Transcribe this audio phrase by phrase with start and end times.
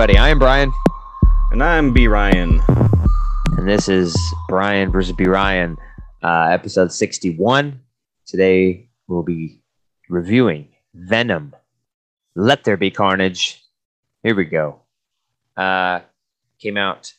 [0.00, 0.18] everybody.
[0.18, 0.72] I am Brian,
[1.50, 2.62] And I'm B Ryan.
[3.58, 4.16] and this is
[4.48, 5.76] Brian versus B Ryan,
[6.22, 7.78] uh, episode 61.
[8.24, 9.60] Today we'll be
[10.08, 11.54] reviewing Venom.
[12.34, 13.62] Let there be carnage.
[14.22, 14.80] Here we go.
[15.54, 16.00] Uh,
[16.58, 17.12] came out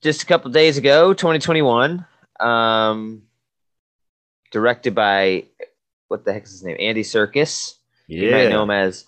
[0.00, 2.04] just a couple days ago, 2021.
[2.40, 3.22] Um,
[4.50, 5.44] directed by
[6.08, 6.78] what the heck is his name?
[6.80, 7.74] Andy Serkis.
[8.08, 9.04] You might know him as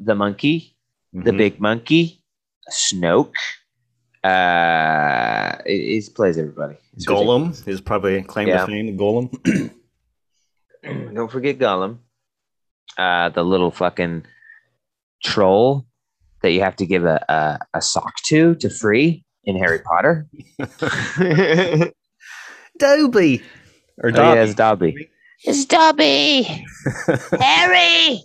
[0.00, 0.71] the Monkey.
[1.12, 1.36] The Mhm.
[1.38, 2.22] big monkey,
[2.70, 3.34] Snoke.
[4.24, 6.76] Uh, he, he plays everybody.
[6.94, 8.60] It's Gollum is probably claim Yeah.
[8.60, 8.96] to fame.
[8.96, 9.28] Gollum.
[11.14, 11.98] Don't forget Gollum.
[12.98, 14.24] Uh, the little fucking
[15.24, 15.86] troll
[16.42, 20.26] that you have to give a, a, a sock to to free in Harry Potter.
[20.60, 21.90] oh,
[22.78, 23.42] Dobby.
[24.02, 24.40] Or yeah, Dobby.
[24.40, 25.08] it's Dobby.
[25.44, 26.64] It's Dobby.
[27.38, 28.20] Harry.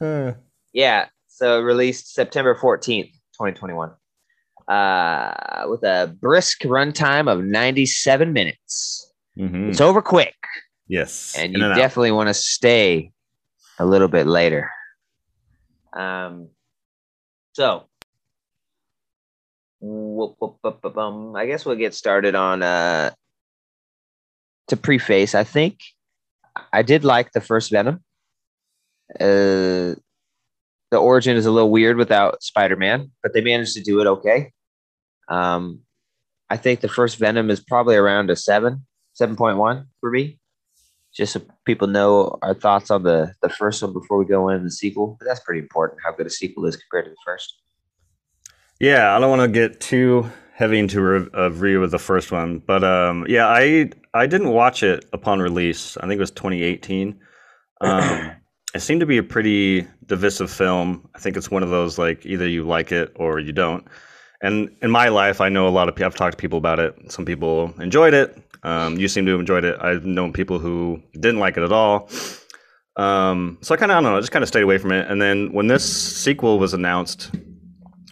[0.00, 0.32] Uh,
[0.72, 1.06] Yeah.
[1.34, 3.90] So released September 14th, 2021.
[4.68, 9.12] Uh, with a brisk runtime of 97 minutes.
[9.36, 9.68] mhm.
[9.68, 10.36] It's over quick,
[10.86, 11.34] Yes.
[11.36, 11.74] and In you out.
[11.74, 13.10] definitely want to stay
[13.80, 14.70] a little bit later.
[15.92, 16.50] Um,
[17.52, 17.88] so,
[19.80, 23.10] whoop, whoop, whoop, whoop, um, I guess we'll get started on uh,
[24.68, 25.34] to preface.
[25.34, 25.80] I think
[26.72, 28.04] I did like the first Venom.
[29.20, 29.94] Uh,
[30.94, 34.52] the origin is a little weird without Spider-Man, but they managed to do it okay.
[35.28, 35.80] Um,
[36.48, 40.38] I think the first Venom is probably around a seven, seven point one for me.
[41.12, 44.62] Just so people know our thoughts on the the first one before we go into
[44.62, 45.16] the sequel.
[45.18, 47.52] But that's pretty important how good a sequel is compared to the first.
[48.78, 52.30] Yeah, I don't want to get too heavy into re- a review of the first
[52.30, 55.96] one, but um, yeah, I I didn't watch it upon release.
[55.96, 57.18] I think it was 2018.
[57.80, 58.30] Um,
[58.74, 61.08] it seemed to be a pretty divisive film.
[61.14, 63.86] I think it's one of those like either you like it or you don't.
[64.42, 66.06] And in my life, I know a lot of people.
[66.06, 66.94] I've talked to people about it.
[67.10, 68.36] Some people enjoyed it.
[68.62, 69.78] Um, you seem to have enjoyed it.
[69.80, 72.08] I've known people who didn't like it at all.
[72.96, 74.16] Um, so I kind of I don't know.
[74.16, 75.10] I just kind of stayed away from it.
[75.10, 77.30] And then when this sequel was announced,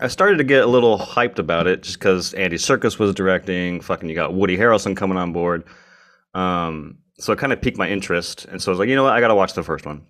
[0.00, 3.80] I started to get a little hyped about it just because Andy Serkis was directing.
[3.80, 5.64] Fucking, you got Woody Harrelson coming on board.
[6.34, 9.04] Um, so it kind of piqued my interest, and so I was like, you know
[9.04, 10.02] what, I got to watch the first one.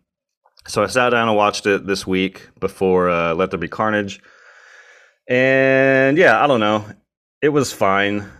[0.66, 4.20] So I sat down and watched it this week before uh, Let There Be Carnage,
[5.28, 6.84] and yeah, I don't know,
[7.42, 8.30] it was fine.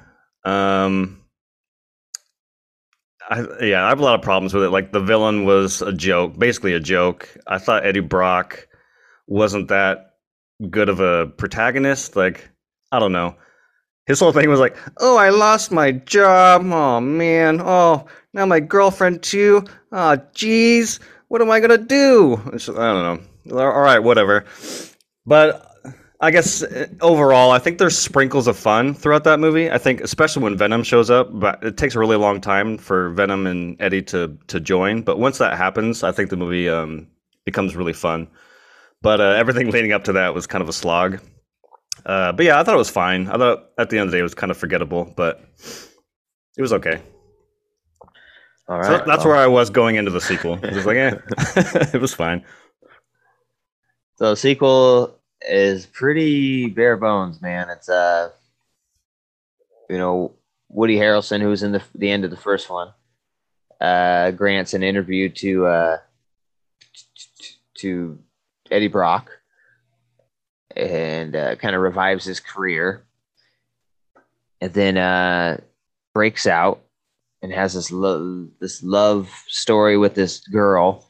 [0.44, 1.22] Um,
[3.28, 4.70] I, yeah, I have a lot of problems with it.
[4.70, 7.28] Like the villain was a joke, basically a joke.
[7.46, 8.68] I thought Eddie Brock
[9.26, 10.12] wasn't that
[10.70, 12.16] good of a protagonist.
[12.16, 12.50] Like,
[12.92, 13.36] I don't know.
[14.06, 16.62] His whole thing was like, "Oh, I lost my job.
[16.66, 17.60] Oh man.
[17.62, 19.64] Oh, now my girlfriend too.
[19.92, 20.98] Oh, jeez.
[21.32, 23.58] What am I gonna do?" It's- I don't know.
[23.58, 24.44] All right, whatever.
[25.24, 25.66] But
[26.20, 29.70] I guess uh, overall, I think there's sprinkles of fun throughout that movie.
[29.70, 33.14] I think, especially when Venom shows up, but it takes a really long time for
[33.14, 35.00] Venom and Eddie to to join.
[35.00, 37.06] But once that happens, I think the movie um,
[37.46, 38.28] becomes really fun.
[39.00, 41.18] But uh, everything leading up to that was kind of a slog.
[42.04, 43.26] Uh, but yeah, I thought it was fine.
[43.28, 45.40] I thought at the end of the day it was kind of forgettable, but
[46.58, 47.00] it was okay.
[48.68, 50.54] All right, So that's where I was going into the sequel.
[50.64, 51.16] It was like, eh,
[51.92, 52.44] it was fine.
[54.16, 57.68] So the sequel is pretty bare bones, man.
[57.70, 58.30] It's uh,
[59.90, 60.32] you know,
[60.68, 62.92] Woody Harrelson, who was in the the end of the first one,
[63.80, 65.96] uh, grants an interview to uh,
[67.78, 68.18] to
[68.70, 69.30] Eddie Brock,
[70.76, 73.02] and uh, kind of revives his career,
[74.60, 75.58] and then uh,
[76.14, 76.80] breaks out
[77.42, 81.08] and has this lo- this love story with this girl.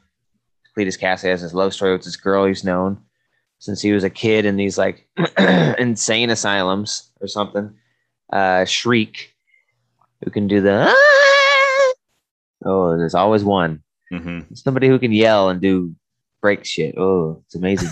[0.77, 2.99] Cletus Kasady has this love story with this girl he's known
[3.59, 5.07] since he was a kid in these like
[5.79, 7.75] insane asylums or something.
[8.33, 9.35] Uh, Shriek,
[10.25, 11.93] who can do the "Ah!"
[12.65, 13.83] oh, there's always one.
[14.11, 15.95] hmm Somebody who can yell and do
[16.41, 16.97] break shit.
[16.97, 17.91] Oh, it's amazing,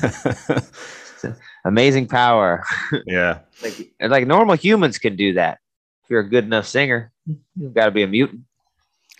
[1.65, 2.65] amazing power.
[3.07, 3.41] yeah.
[3.63, 5.59] like like normal humans can do that.
[6.05, 8.43] If you're a good enough singer, you've got to be a mutant.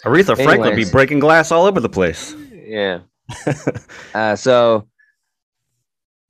[0.05, 2.35] Aretha Franklin be breaking glass all over the place.
[2.53, 3.01] Yeah.
[4.15, 4.89] uh, so,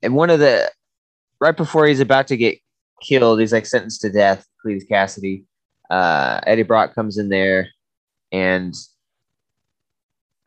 [0.01, 0.69] and one of the
[1.39, 2.57] right before he's about to get
[3.01, 4.45] killed, he's like sentenced to death.
[4.65, 5.45] Cletus Kasady,
[5.89, 7.69] uh, Eddie Brock comes in there,
[8.31, 8.73] and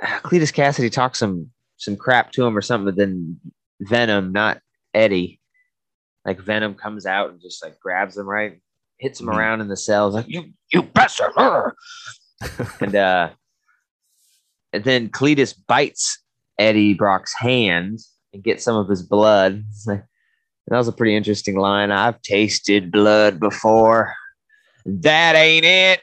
[0.03, 2.87] uh, Cletus Kasady talks some some crap to him or something.
[2.87, 3.41] But then
[3.81, 4.61] Venom, not
[4.93, 5.41] Eddie,
[6.25, 8.61] like Venom comes out and just like grabs him right,
[8.99, 9.37] hits him Mhm.
[9.37, 11.33] around in the cells, like you you bastard,
[12.81, 13.31] and uh,
[14.73, 16.19] and then Cletus bites
[16.59, 17.99] Eddie Brock's hand
[18.33, 19.65] and gets some of his blood.
[19.87, 21.91] That was a pretty interesting line.
[21.91, 24.15] I've tasted blood before.
[24.87, 26.03] That ain't it.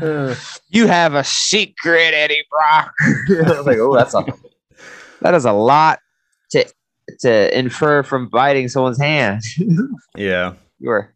[0.68, 2.92] you have a secret, Eddie Brock.
[3.00, 4.24] I was like, oh, that's a
[5.20, 6.00] that is a lot
[6.50, 6.64] to
[7.20, 9.42] to infer from biting someone's hand.
[10.16, 10.54] yeah.
[10.78, 11.14] You were.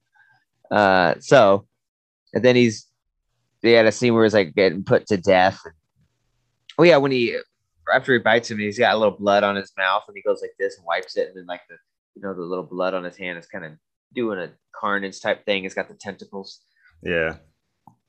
[0.70, 1.66] Uh, so,
[2.34, 2.86] and then he's
[3.62, 5.60] they had a scene where he's like getting put to death.
[6.78, 7.38] Oh yeah, when he
[7.92, 10.40] after he bites him, he's got a little blood on his mouth, and he goes
[10.42, 11.76] like this and wipes it, and then like the
[12.14, 13.72] you know the little blood on his hand is kind of
[14.14, 15.64] doing a carnage type thing.
[15.64, 16.60] It's got the tentacles.
[17.02, 17.36] Yeah.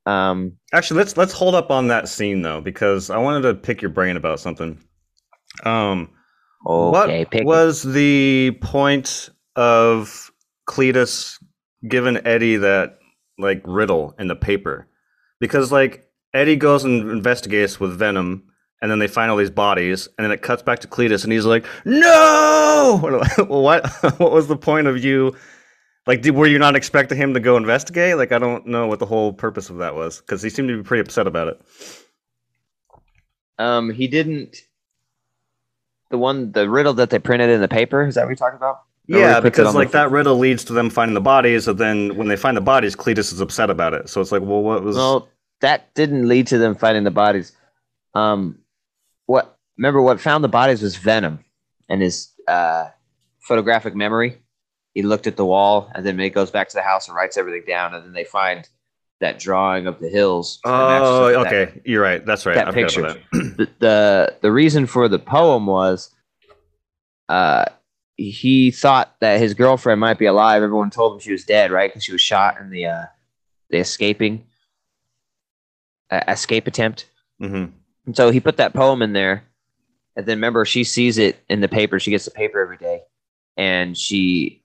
[0.06, 0.54] Um.
[0.74, 3.92] Actually, let's let's hold up on that scene though, because I wanted to pick your
[3.92, 4.80] brain about something.
[5.64, 6.10] Um.
[6.66, 7.26] Okay.
[7.32, 10.32] what was the point of
[10.68, 11.42] Cletus
[11.88, 13.00] giving Eddie that
[13.38, 14.88] like riddle in the paper?
[15.40, 18.44] Because like Eddie goes and investigates with Venom,
[18.82, 21.34] and then they find all these bodies, and then it cuts back to Cletus, and
[21.34, 23.00] he's like, "No!"
[23.48, 23.88] what?
[24.20, 25.36] what was the point of you?
[26.08, 28.18] Like, did, were you not expecting him to go investigate?
[28.18, 30.78] Like, I don't know what the whole purpose of that was, because he seemed to
[30.78, 31.62] be pretty upset about it.
[33.58, 34.56] Um, he didn't.
[36.10, 38.56] The one, the riddle that they printed in the paper, is that what we talked
[38.56, 38.82] about?
[39.08, 42.36] Yeah, because like that riddle leads to them finding the bodies, and then when they
[42.36, 44.08] find the bodies, Cletus is upset about it.
[44.08, 44.96] So it's like, well, what was?
[44.96, 45.30] Well,
[45.62, 47.52] that didn't lead to them finding the bodies.
[48.14, 48.60] Um,
[49.26, 49.58] what?
[49.78, 51.44] Remember, what found the bodies was Venom
[51.88, 52.90] and his uh,
[53.40, 54.38] photographic memory.
[54.94, 57.36] He looked at the wall, and then he goes back to the house and writes
[57.36, 58.68] everything down, and then they find
[59.22, 60.60] that drawing of the hills.
[60.66, 62.24] Oh, okay, that, you're right.
[62.24, 62.56] That's right.
[62.56, 63.02] That I picture.
[63.02, 63.18] That.
[63.60, 66.16] the, the the reason for the poem was,
[67.28, 67.66] uh,
[68.16, 70.64] he thought that his girlfriend might be alive.
[70.64, 71.90] Everyone told him she was dead, right?
[71.90, 73.06] Because she was shot in the uh,
[73.70, 74.46] the escaping
[76.10, 77.10] uh, escape attempt.
[77.42, 77.74] Mm-hmm.
[78.06, 79.44] And so he put that poem in there,
[80.16, 82.00] and then remember she sees it in the paper.
[82.00, 83.02] She gets the paper every day,
[83.58, 84.64] and she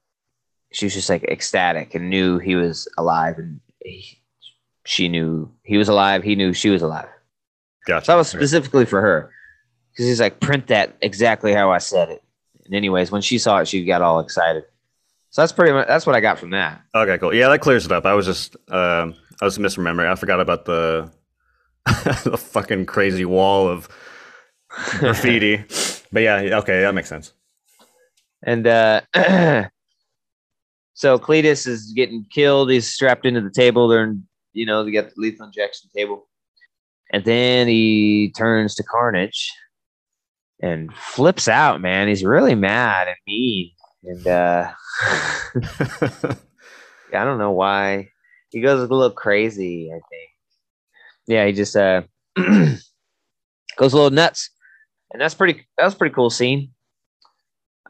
[0.70, 4.22] she was just like ecstatic and knew he was alive, and he,
[4.84, 6.22] she knew he was alive.
[6.22, 7.08] He knew she was alive.
[7.86, 8.06] Gotcha.
[8.06, 9.30] So that was specifically for her
[9.92, 12.22] because he's like, print that exactly how I said it.
[12.64, 14.64] And anyways, when she saw it, she got all excited.
[15.30, 16.80] So that's pretty much that's what I got from that.
[16.94, 17.34] Okay, cool.
[17.34, 18.06] Yeah, that clears it up.
[18.06, 20.06] I was just um, I was misremembering.
[20.06, 21.10] I forgot about the
[22.24, 23.88] the fucking crazy wall of
[24.98, 25.64] graffiti.
[26.12, 27.32] but yeah, okay, that makes sense.
[28.42, 29.00] And uh
[30.94, 32.70] so Cletus is getting killed.
[32.70, 33.88] He's strapped into the table.
[33.88, 36.28] They're in, you know, they got the lethal injection table.
[37.14, 39.52] And then he turns to Carnage
[40.60, 42.08] and flips out, man.
[42.08, 43.70] He's really mad and mean.
[44.02, 44.72] And uh
[47.14, 48.08] I don't know why.
[48.50, 50.30] He goes a little crazy, I think.
[51.28, 52.02] Yeah, he just uh
[52.36, 52.82] goes
[53.78, 54.50] a little nuts.
[55.12, 56.72] And that's pretty that was pretty cool scene.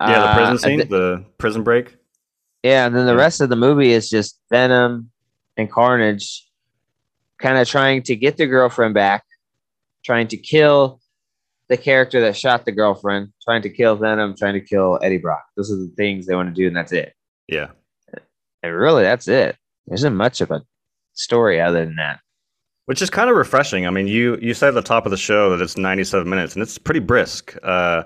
[0.03, 1.97] Yeah, the prison uh, scene, th- the prison break.
[2.63, 5.11] Yeah, and then the rest of the movie is just Venom
[5.57, 6.47] and Carnage
[7.45, 9.23] kind of trying to get the girlfriend back,
[10.03, 10.99] trying to kill
[11.69, 15.45] the character that shot the girlfriend, trying to kill Venom, trying to kill Eddie Brock.
[15.55, 17.13] Those are the things they want to do, and that's it.
[17.47, 17.69] Yeah.
[18.63, 19.59] And really, that's it.
[19.87, 20.63] There isn't much of a
[21.13, 22.21] story other than that.
[22.87, 23.87] Which is kind of refreshing.
[23.87, 26.55] I mean, you you said at the top of the show that it's 97 minutes,
[26.55, 27.55] and it's pretty brisk.
[27.63, 28.05] Uh,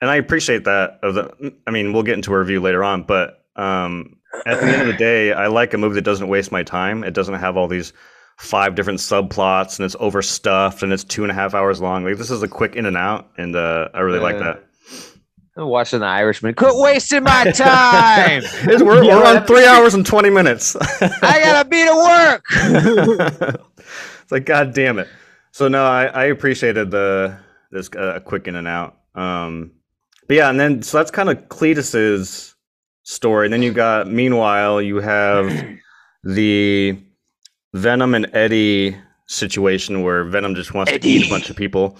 [0.00, 1.00] and I appreciate that.
[1.02, 4.66] Of the, I mean, we'll get into a review later on, but um, at the
[4.66, 7.04] end of the day, I like a movie that doesn't waste my time.
[7.04, 7.92] It doesn't have all these
[8.40, 12.04] five different subplots and it's overstuffed and it's two and a half hours long.
[12.04, 14.64] Like this is a quick in and out, and uh, I really uh, like that.
[15.56, 16.54] I'm watching The Irishman.
[16.54, 18.42] Quit wasting my time.
[18.66, 20.74] we're, we're on three hours and twenty minutes.
[21.00, 23.60] I gotta be to work.
[24.22, 25.08] it's like God damn it.
[25.52, 27.36] So no, I, I appreciated the
[27.70, 28.96] this uh, quick in and out.
[29.14, 29.72] Um,
[30.26, 32.54] but yeah, and then so that's kind of Cletus's
[33.02, 33.46] story.
[33.46, 35.52] And then you got meanwhile you have
[36.24, 36.98] the
[37.74, 38.96] Venom and Eddie
[39.26, 41.00] situation where Venom just wants Eddie.
[41.00, 41.96] to eat a bunch of people,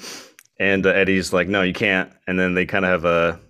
[0.59, 3.41] and uh, Eddie's like, "No, you can't." And then they kind of have a,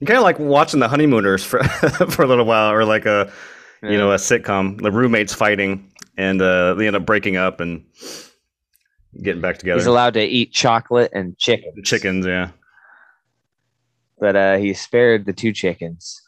[0.00, 1.62] you kind of like watching the honeymooners for
[2.10, 3.32] for a little while, or like a,
[3.82, 3.90] yeah.
[3.90, 4.80] you know, a sitcom.
[4.80, 7.84] The roommates fighting, and uh, they end up breaking up and
[9.22, 9.78] getting back together.
[9.78, 11.72] He's allowed to eat chocolate and chicken.
[11.84, 12.50] Chickens, yeah.
[14.18, 16.20] But uh, he spared the two chickens.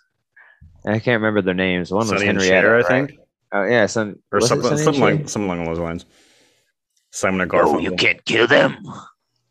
[0.87, 1.93] I can't remember their names.
[1.93, 3.19] One Sonny was Henrietta, Cher, I think.
[3.53, 6.07] Oh yeah, some or something, something like something along those lines.
[7.11, 7.75] Simon and Garfunkel.
[7.75, 8.79] Oh, you can't kill them.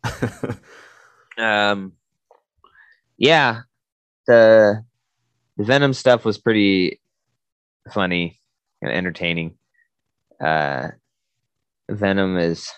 [1.38, 1.92] um,
[3.16, 3.60] yeah,
[4.26, 4.84] the
[5.56, 7.00] the Venom stuff was pretty
[7.92, 8.40] funny
[8.80, 9.56] and entertaining.
[10.44, 10.88] Uh,
[11.88, 12.68] Venom is,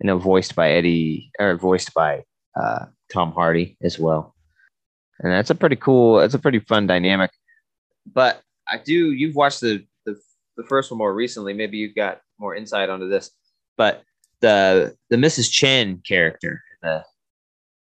[0.00, 2.22] you know, voiced by Eddie or voiced by
[2.60, 4.36] uh, Tom Hardy as well.
[5.18, 6.20] and that's a pretty cool.
[6.20, 7.32] It's a pretty fun dynamic.
[8.06, 9.10] But I do.
[9.12, 9.84] You've watched the
[10.56, 11.52] the, first one more recently.
[11.52, 13.30] Maybe you've got more insight onto this.
[13.76, 14.02] But
[14.40, 15.50] the the Mrs.
[15.50, 17.04] Chen character, the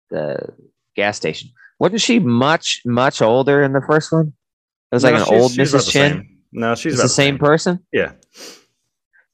[0.09, 0.53] the
[0.95, 1.49] gas station,
[1.79, 4.33] wasn't she much much older in the first one?
[4.91, 5.91] It was like an old Mrs.
[5.91, 6.27] Chen.
[6.51, 7.79] No, she's about the same person.
[7.93, 8.11] Yeah.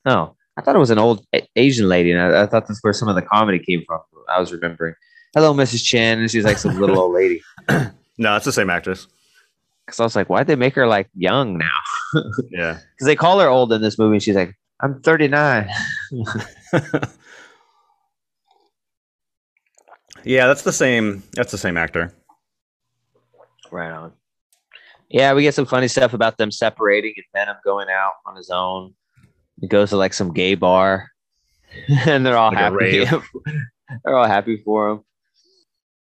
[0.05, 1.25] No, I thought it was an old
[1.55, 3.99] Asian lady, and I, I thought that's where some of the comedy came from.
[4.29, 4.93] I was remembering.
[5.33, 5.83] Hello, Mrs.
[5.83, 7.41] Chen, and she's like some little old lady.
[8.19, 9.07] No, it's the same actress.
[9.85, 11.69] Because I was like, why'd they make her like young now?
[12.49, 12.79] Yeah.
[12.95, 14.15] Because they call her old in this movie.
[14.15, 15.69] And she's like, I'm 39.
[20.23, 21.23] yeah, that's the same.
[21.33, 22.13] That's the same actor.
[23.71, 24.13] Right on.
[25.09, 28.49] Yeah, we get some funny stuff about them separating and Venom going out on his
[28.49, 28.93] own.
[29.61, 31.09] He goes to like some gay bar,
[32.05, 33.05] and they're all Like happy.
[34.03, 35.03] they're all happy for him.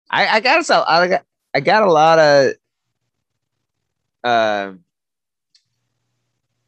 [0.09, 0.69] I, I got.
[0.69, 2.51] I got I got a lot of
[4.23, 4.73] uh,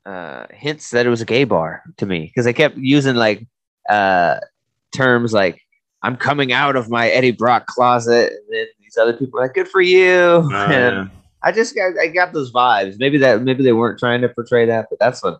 [0.07, 3.45] uh, hints that it was a gay bar to me because they kept using like
[3.89, 4.39] uh,
[4.95, 5.61] terms like
[6.01, 9.53] "I'm coming out of my Eddie Brock closet," and then these other people are like,
[9.53, 11.07] "Good for you." Oh, and yeah.
[11.43, 12.95] I just got I got those vibes.
[12.99, 15.39] Maybe that maybe they weren't trying to portray that, but that's what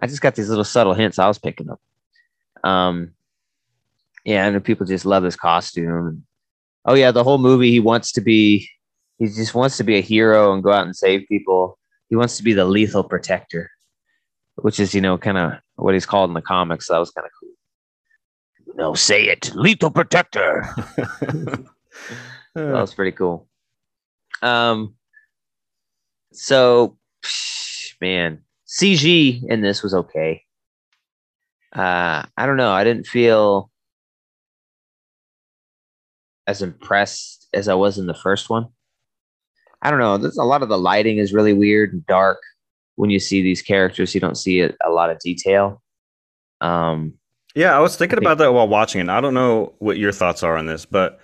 [0.00, 1.80] I just got these little subtle hints I was picking up.
[2.62, 3.12] Um
[4.24, 6.24] yeah, and people just love his costume.
[6.84, 8.68] Oh yeah, the whole movie he wants to be
[9.18, 11.77] he just wants to be a hero and go out and save people.
[12.08, 13.70] He wants to be the lethal protector,
[14.56, 16.86] which is, you know, kind of what he's called in the comics.
[16.86, 18.74] So that was kind of cool.
[18.76, 19.54] No, say it.
[19.54, 20.66] Lethal protector.
[22.54, 23.48] That was pretty cool.
[24.42, 24.94] Um,
[26.32, 26.96] so
[28.00, 30.42] man, CG in this was okay.
[31.72, 32.72] Uh, I don't know.
[32.72, 33.70] I didn't feel
[36.46, 38.68] as impressed as I was in the first one.
[39.82, 40.18] I don't know.
[40.18, 42.38] There's a lot of the lighting is really weird and dark.
[42.96, 45.80] When you see these characters, you don't see a, a lot of detail.
[46.60, 47.14] Um,
[47.54, 49.08] Yeah, I was thinking think- about that while watching it.
[49.08, 51.20] I don't know what your thoughts are on this, but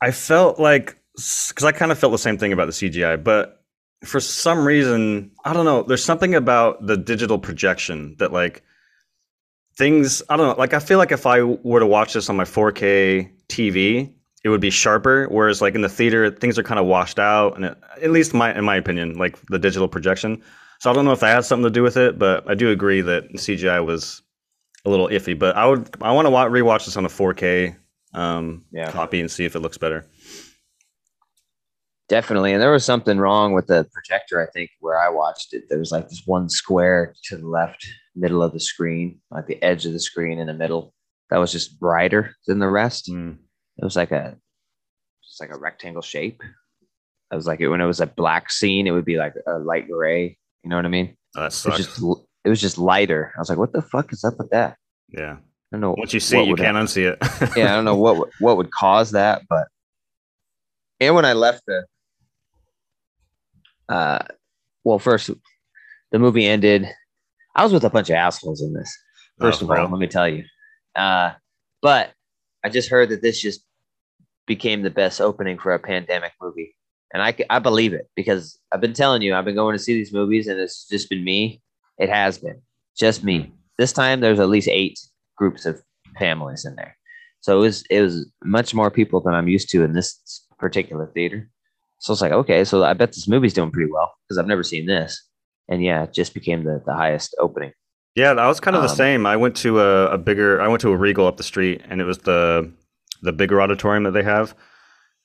[0.00, 3.62] I felt like because I kind of felt the same thing about the CGI, but
[4.04, 5.82] for some reason, I don't know.
[5.82, 8.62] There's something about the digital projection that like
[9.76, 10.22] things.
[10.30, 10.54] I don't know.
[10.58, 14.48] Like I feel like if I were to watch this on my 4K TV, it
[14.50, 15.26] would be sharper.
[15.30, 18.34] Whereas like in the theater, things are kind of washed out, and it, at least
[18.34, 20.42] my in my opinion, like the digital projection.
[20.80, 22.70] So I don't know if that has something to do with it, but I do
[22.70, 24.22] agree that CGI was
[24.84, 25.36] a little iffy.
[25.38, 27.76] But I would I want to rewatch this on a 4K
[28.14, 28.90] um, Yeah.
[28.92, 30.06] copy and see if it looks better.
[32.08, 32.52] Definitely.
[32.54, 35.64] And there was something wrong with the projector, I think, where I watched it.
[35.68, 39.62] There was like this one square to the left middle of the screen, like the
[39.62, 40.94] edge of the screen in the middle,
[41.30, 43.10] that was just brighter than the rest.
[43.10, 43.36] Mm.
[43.78, 44.36] It was like a
[45.24, 46.42] just like a rectangle shape.
[47.30, 49.58] I was like it, when it was a black scene, it would be like a
[49.58, 50.36] light gray.
[50.64, 51.16] You know what I mean?
[51.36, 52.02] Oh, that It was just
[52.44, 53.32] it was just lighter.
[53.36, 54.76] I was like, what the fuck is up with that?
[55.08, 55.36] yeah.
[55.70, 55.94] I don't know.
[55.98, 57.18] Once you see it, you can't unsee it.
[57.56, 59.66] yeah, I don't know what would- what would cause that, but
[60.98, 61.84] and when I left the
[63.88, 64.18] uh
[64.84, 65.30] well first
[66.10, 66.86] the movie ended.
[67.54, 68.90] I was with a bunch of assholes in this.
[69.38, 69.88] First Oh, of all, real?
[69.90, 70.44] let me tell you.
[70.96, 71.32] Uh
[71.82, 72.12] but
[72.64, 73.62] I just heard that this just
[74.48, 76.74] became the best opening for a pandemic movie.
[77.14, 79.94] And I, I believe it because I've been telling you, I've been going to see
[79.94, 81.62] these movies and it's just been me.
[81.98, 82.60] It has been
[82.96, 83.52] just me.
[83.78, 84.98] This time there's at least eight
[85.36, 85.80] groups of
[86.18, 86.96] families in there.
[87.40, 91.06] So it was it was much more people than I'm used to in this particular
[91.14, 91.48] theater.
[92.00, 94.64] So it's like, okay, so I bet this movie's doing pretty well because I've never
[94.64, 95.24] seen this.
[95.68, 97.72] And yeah, it just became the, the highest opening.
[98.14, 99.26] Yeah, I was kind of the Um, same.
[99.26, 100.60] I went to a, a bigger.
[100.60, 102.72] I went to a Regal up the street, and it was the
[103.22, 104.54] the bigger auditorium that they have,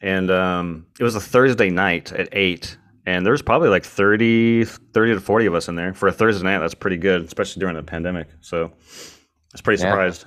[0.02, 4.66] and um, it was a Thursday night at eight, and there was probably like 30,
[4.66, 6.60] 30 to forty of us in there for a Thursday night.
[6.60, 8.28] That's pretty good, especially during the pandemic.
[8.42, 8.70] So I
[9.54, 9.90] was pretty Yeah.
[9.92, 10.26] surprised.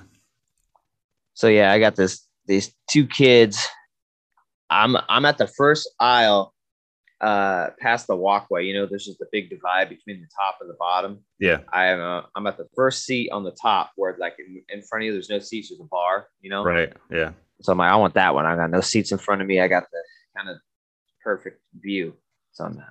[1.33, 3.65] So yeah, I got this these two kids.
[4.69, 6.53] I'm I'm at the first aisle
[7.21, 8.65] uh past the walkway.
[8.65, 11.19] You know, there's just a big divide between the top and the bottom.
[11.39, 14.61] Yeah, I am uh, I'm at the first seat on the top where like in,
[14.69, 16.63] in front of you there's no seats, there's a bar, you know?
[16.63, 16.91] right.
[17.11, 18.45] Yeah, So I'm like, I want that one.
[18.45, 19.59] I got no seats in front of me.
[19.59, 20.03] I got the
[20.35, 20.57] kind of
[21.23, 22.15] perfect view.
[22.51, 22.83] So I'm,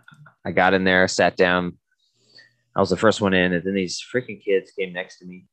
[0.45, 1.79] I got in there, sat down.
[2.75, 5.47] I was the first one in, and then these freaking kids came next to me,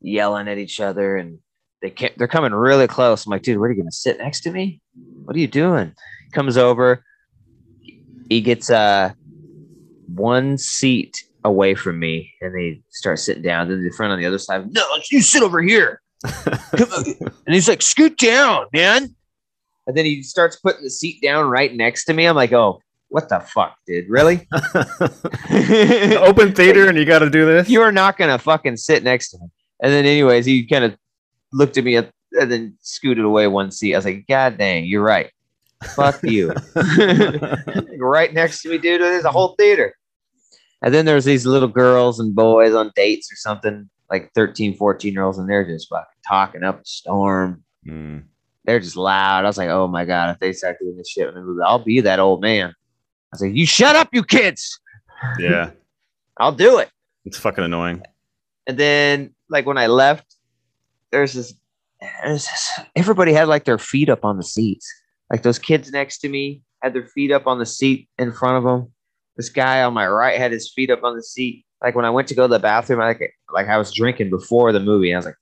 [0.00, 1.38] yelling at each other, and
[1.82, 3.26] they can't, they're coming really close.
[3.26, 4.80] I'm like, dude, what are you gonna sit next to me?
[5.24, 5.92] What are you doing?
[6.32, 7.04] Comes over.
[8.28, 9.12] He gets uh
[10.06, 13.68] one seat away from me, and they start sitting down.
[13.68, 16.00] Then the friend on the other side, no, you sit over here.
[16.24, 19.14] And he's like, scoot down, man.
[19.86, 22.26] And then he starts putting the seat down right next to me.
[22.26, 24.08] I'm like, oh, what the fuck, dude?
[24.08, 24.48] Really?
[26.16, 27.68] Open theater, and you got to do this.
[27.68, 29.46] you are not gonna fucking sit next to me.
[29.82, 30.96] And then, anyways, he kind of
[31.52, 33.94] looked at me and then scooted away one seat.
[33.94, 35.30] I was like, God dang, you're right.
[35.94, 36.52] Fuck you.
[37.98, 39.00] right next to me, dude.
[39.00, 39.94] There's a whole theater.
[40.82, 45.12] And then there's these little girls and boys on dates or something, like 13, 14
[45.12, 47.64] year olds, and they're just fucking talking up a storm.
[47.86, 48.24] Mm.
[48.64, 49.44] They're just loud.
[49.44, 51.62] I was like, oh my God, if they start doing this shit in the movie,
[51.64, 52.70] I'll be that old man.
[52.70, 52.74] I
[53.32, 54.80] was like, you shut up, you kids.
[55.38, 55.70] Yeah,
[56.38, 56.90] I'll do it.
[57.24, 58.02] it's fucking annoying.
[58.66, 60.36] And then, like when I left,
[61.10, 61.54] there's this,
[62.22, 62.80] there's this.
[62.96, 64.90] Everybody had like their feet up on the seats.
[65.30, 68.58] Like those kids next to me had their feet up on the seat in front
[68.58, 68.92] of them.
[69.36, 71.64] This guy on my right had his feet up on the seat.
[71.84, 74.30] Like when I went to go to the bathroom, I like like I was drinking
[74.30, 75.10] before the movie.
[75.10, 75.36] And I was like,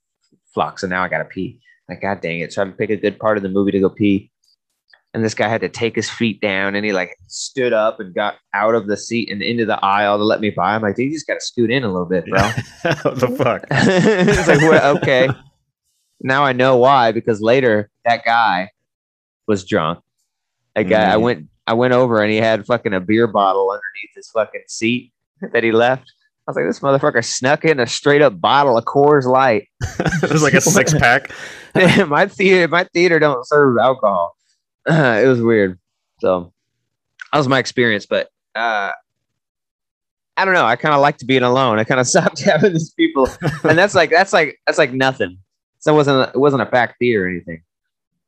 [0.54, 1.60] "Fuck!" So now I gotta pee.
[1.88, 2.52] Like, god dang it!
[2.52, 4.30] So I had to pick a good part of the movie to go pee.
[5.14, 8.12] And this guy had to take his feet down, and he like stood up and
[8.14, 10.74] got out of the seat and into the aisle to let me by.
[10.74, 12.40] I'm like, dude, you just gotta scoot in a little bit, bro.
[13.02, 13.64] what the fuck?
[13.70, 15.28] it's like, well, okay.
[16.22, 18.70] Now I know why because later that guy
[19.46, 20.00] was drunk.
[20.74, 21.22] That guy, I Mm.
[21.22, 25.12] went, I went over and he had fucking a beer bottle underneath his fucking seat
[25.52, 26.10] that he left.
[26.46, 29.68] I was like, this motherfucker snuck in a straight up bottle of Coors Light.
[30.00, 31.30] it was like a six pack.
[32.08, 34.36] my theater, my theater don't serve alcohol.
[34.86, 35.78] it was weird.
[36.18, 36.52] So
[37.32, 38.90] that was my experience, but uh,
[40.36, 40.64] I don't know.
[40.66, 41.78] I kind of liked being alone.
[41.78, 43.28] I kind of stopped having these people,
[43.64, 45.38] and that's like that's like that's like nothing.
[45.78, 47.62] So it wasn't it wasn't a packed theater or anything,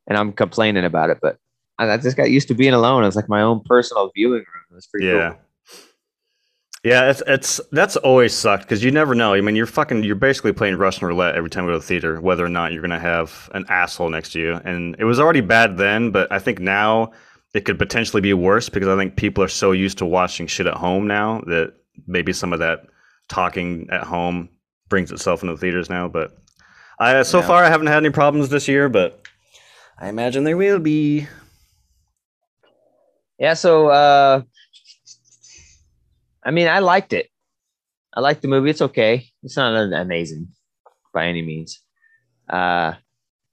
[0.06, 1.18] and I'm complaining about it.
[1.20, 1.38] But
[1.78, 3.02] I, I just got used to being alone.
[3.02, 4.64] It was like my own personal viewing room.
[4.70, 5.30] It was pretty Yeah.
[5.30, 5.40] cool.
[6.84, 9.32] Yeah, it's it's that's always sucked because you never know.
[9.32, 11.86] I mean, you're fucking you're basically playing Russian roulette every time you go to the
[11.86, 14.60] theater, whether or not you're gonna have an asshole next to you.
[14.64, 17.12] And it was already bad then, but I think now
[17.54, 20.66] it could potentially be worse because I think people are so used to watching shit
[20.66, 21.72] at home now that
[22.06, 22.80] maybe some of that
[23.28, 24.50] talking at home
[24.90, 26.06] brings itself into the theaters now.
[26.06, 26.36] But
[26.98, 27.46] I so Yeah.
[27.46, 29.26] far I haven't had any problems this year, but
[29.98, 31.28] I imagine there will be.
[33.38, 34.42] Yeah, so uh
[36.44, 37.28] I mean, I liked it.
[38.14, 38.70] I liked the movie.
[38.70, 39.26] It's okay.
[39.42, 40.48] It's not amazing
[41.12, 41.80] by any means.
[42.48, 42.94] Uh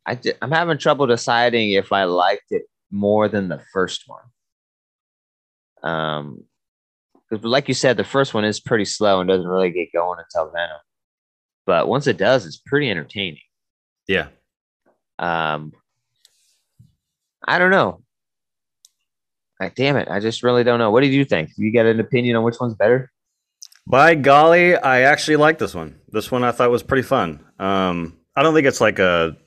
[0.05, 4.23] I I'm having trouble deciding if I liked it more than the first one.
[5.83, 6.43] Um
[7.31, 10.51] like you said, the first one is pretty slow and doesn't really get going until
[10.51, 10.79] Venom.
[11.65, 13.39] But once it does, it's pretty entertaining.
[14.07, 14.27] Yeah.
[15.17, 15.71] Um,
[17.47, 18.01] I don't know.
[19.61, 20.89] Like, damn it, I just really don't know.
[20.89, 21.51] What did you think?
[21.55, 23.11] You got an opinion on which one's better?
[23.85, 25.99] By golly, I actually like this one.
[26.09, 27.45] This one I thought was pretty fun.
[27.59, 29.37] Um, I don't think it's like a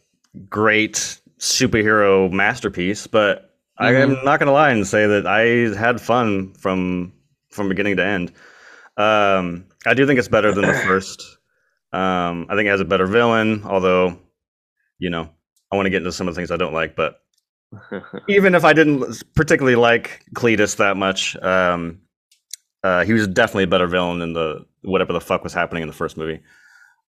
[0.49, 6.55] great superhero masterpiece, but I am not gonna lie and say that I had fun
[6.55, 7.13] from
[7.51, 8.33] from beginning to end.
[8.97, 11.39] Um, I do think it's better than the first.
[11.93, 14.17] Um, I think it has a better villain, although,
[15.01, 15.29] you know,
[15.73, 17.21] I want to get into some of the things I don't like, but
[18.29, 22.01] even if I didn't particularly like Cletus that much, um,
[22.83, 25.89] uh, he was definitely a better villain than the whatever the fuck was happening in
[25.89, 26.41] the first movie.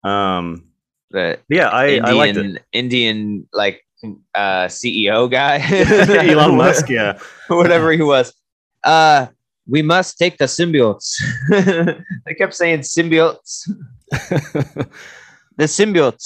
[0.04, 0.66] Um,
[1.12, 2.64] the yeah, I, Indian, I liked it.
[2.72, 3.86] Indian like
[4.34, 5.60] uh, CEO guy,
[6.30, 8.34] Elon Musk, yeah, whatever he was.
[8.84, 9.28] Uh,
[9.68, 11.20] we must take the symbiotes.
[12.26, 13.68] they kept saying symbiotes.
[15.58, 16.26] The symbiotes.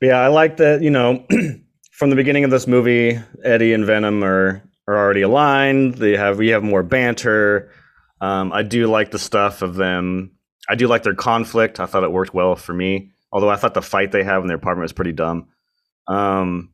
[0.00, 0.80] yeah, I like that.
[0.80, 1.26] You know,
[1.96, 5.94] from the beginning of this movie, Eddie and Venom are are already aligned.
[5.94, 7.70] They have we have more banter.
[8.20, 10.32] Um, I do like the stuff of them.
[10.68, 11.80] I do like their conflict.
[11.80, 13.12] I thought it worked well for me.
[13.32, 15.48] Although I thought the fight they have in their apartment was pretty dumb.
[16.06, 16.72] Um,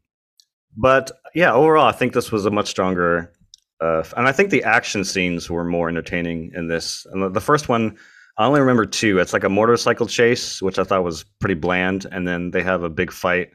[0.77, 3.33] but yeah, overall, I think this was a much stronger.
[3.81, 7.07] Uh, and I think the action scenes were more entertaining in this.
[7.11, 7.97] And the, the first one,
[8.39, 9.19] I only remember two.
[9.19, 12.83] It's like a motorcycle chase, which I thought was pretty bland, and then they have
[12.83, 13.51] a big fight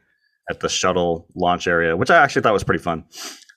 [0.50, 3.04] at the shuttle launch area, which I actually thought was pretty fun.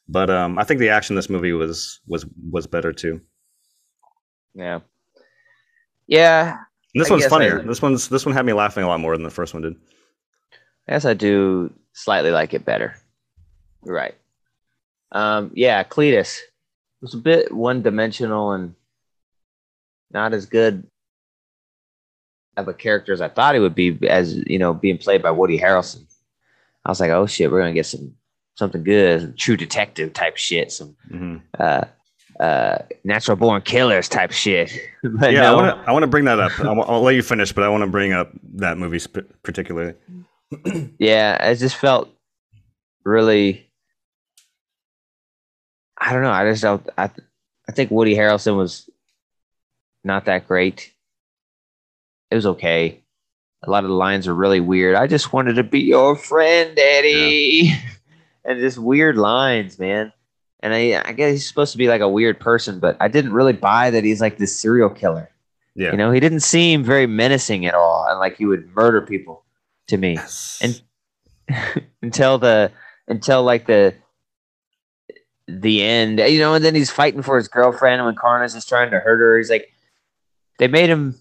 [0.07, 3.21] But um, I think the action in this movie was was was better too.
[4.53, 4.79] Yeah.
[6.07, 6.57] Yeah.
[6.93, 7.61] And this I one's I- funnier.
[7.63, 9.75] this one's this one had me laughing a lot more than the first one did.
[10.87, 12.95] I guess I do slightly like it better.
[13.85, 14.15] You're right.
[15.13, 16.39] Um, yeah, Cletus
[17.01, 18.75] was a bit one dimensional and
[20.11, 20.85] not as good
[22.57, 25.31] of a character as I thought he would be as you know, being played by
[25.31, 26.05] Woody Harrelson.
[26.85, 28.15] I was like, oh shit, we're gonna get some
[28.55, 31.85] something good, some true detective type shit, some hmm uh
[32.39, 34.71] uh natural born killers type shit.
[35.03, 36.59] but Yeah, no, I want to I want to bring that up.
[36.59, 39.93] I'll, I'll let you finish, but I want to bring up that movie sp- particularly.
[40.97, 42.09] yeah, I just felt
[43.03, 43.71] really
[46.01, 46.31] I don't know.
[46.31, 46.87] I just don't.
[46.97, 47.11] I
[47.69, 48.89] I think Woody Harrelson was
[50.03, 50.91] not that great.
[52.31, 53.00] It was okay.
[53.63, 54.95] A lot of the lines are really weird.
[54.95, 57.73] I just wanted to be your friend, Eddie.
[58.45, 60.11] and just weird lines, man.
[60.61, 63.33] And I, I guess he's supposed to be like a weird person, but I didn't
[63.33, 65.29] really buy that he's like this serial killer.
[65.75, 65.91] Yeah.
[65.91, 69.43] You know, he didn't seem very menacing at all, and like he would murder people
[69.87, 70.13] to me.
[70.13, 70.59] Yes.
[70.61, 72.71] And until the
[73.07, 73.95] until like the
[75.47, 78.91] the end, you know, and then he's fighting for his girlfriend when Carnage is trying
[78.91, 79.37] to hurt her.
[79.37, 79.71] He's like,
[80.59, 81.15] they made him.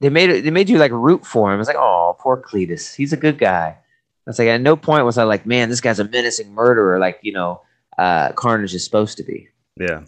[0.00, 0.44] They made it.
[0.44, 1.60] They made you like root for him.
[1.60, 2.94] It's like, oh, poor Cletus.
[2.94, 3.76] He's a good guy.
[4.26, 7.18] It's like at no point was I like, man, this guy's a menacing murderer, like
[7.22, 7.62] you know,
[7.96, 9.48] uh, Carnage is supposed to be.
[9.76, 10.02] Yeah.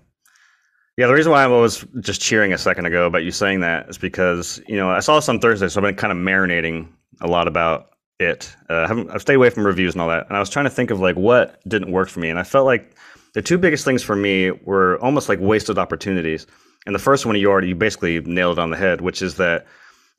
[0.97, 3.89] Yeah, the reason why I was just cheering a second ago about you saying that
[3.89, 6.89] is because, you know, I saw this on Thursday, so I've been kind of marinating
[7.23, 8.55] a lot about it.
[8.69, 10.27] Uh, I haven't, I've stayed away from reviews and all that.
[10.29, 12.29] And I was trying to think of like what didn't work for me.
[12.29, 12.95] And I felt like
[13.33, 16.47] the two biggest things for me were almost like wasted opportunities.
[16.85, 19.37] And the first one you already you basically nailed it on the head, which is
[19.37, 19.67] that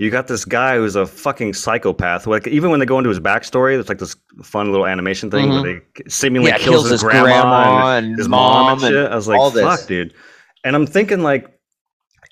[0.01, 2.25] you got this guy who's a fucking psychopath.
[2.25, 5.49] Like even when they go into his backstory, it's like this fun little animation thing
[5.49, 6.03] where mm-hmm.
[6.03, 9.11] they seemingly Yeah, kills, his, grandma, and, his mom, and, shit.
[9.11, 9.63] I was like, all this.
[9.63, 10.15] fuck, dude.
[10.63, 11.55] And I'm thinking like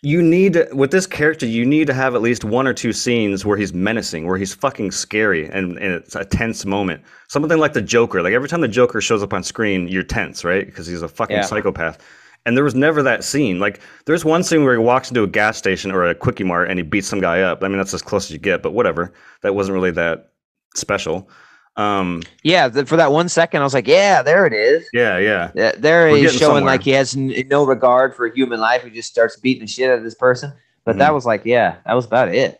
[0.01, 3.45] you need with this character, you need to have at least one or two scenes
[3.45, 7.03] where he's menacing, where he's fucking scary, and, and it's a tense moment.
[7.27, 8.23] Something like the Joker.
[8.23, 10.65] Like every time the Joker shows up on screen, you're tense, right?
[10.65, 11.43] Because he's a fucking Yeah.
[11.43, 11.99] psychopath.
[12.45, 13.59] And there was never that scene.
[13.59, 16.69] Like there's one scene where he walks into a gas station or a quickie mart
[16.69, 17.63] and he beats some guy up.
[17.63, 19.13] I mean, that's as close as you get, but whatever.
[19.41, 20.31] That wasn't really that
[20.75, 21.29] special.
[21.75, 24.85] Um, Yeah, th- for that one second, I was like, yeah, there it is.
[24.93, 25.51] yeah, yeah.
[25.55, 26.63] Yeah, there he's showing somewhere.
[26.63, 28.83] like he has n- no regard for human life.
[28.83, 30.51] He just starts beating the shit out of this person.
[30.85, 31.15] But that Mhm.
[31.15, 32.59] was like, yeah, that was about it.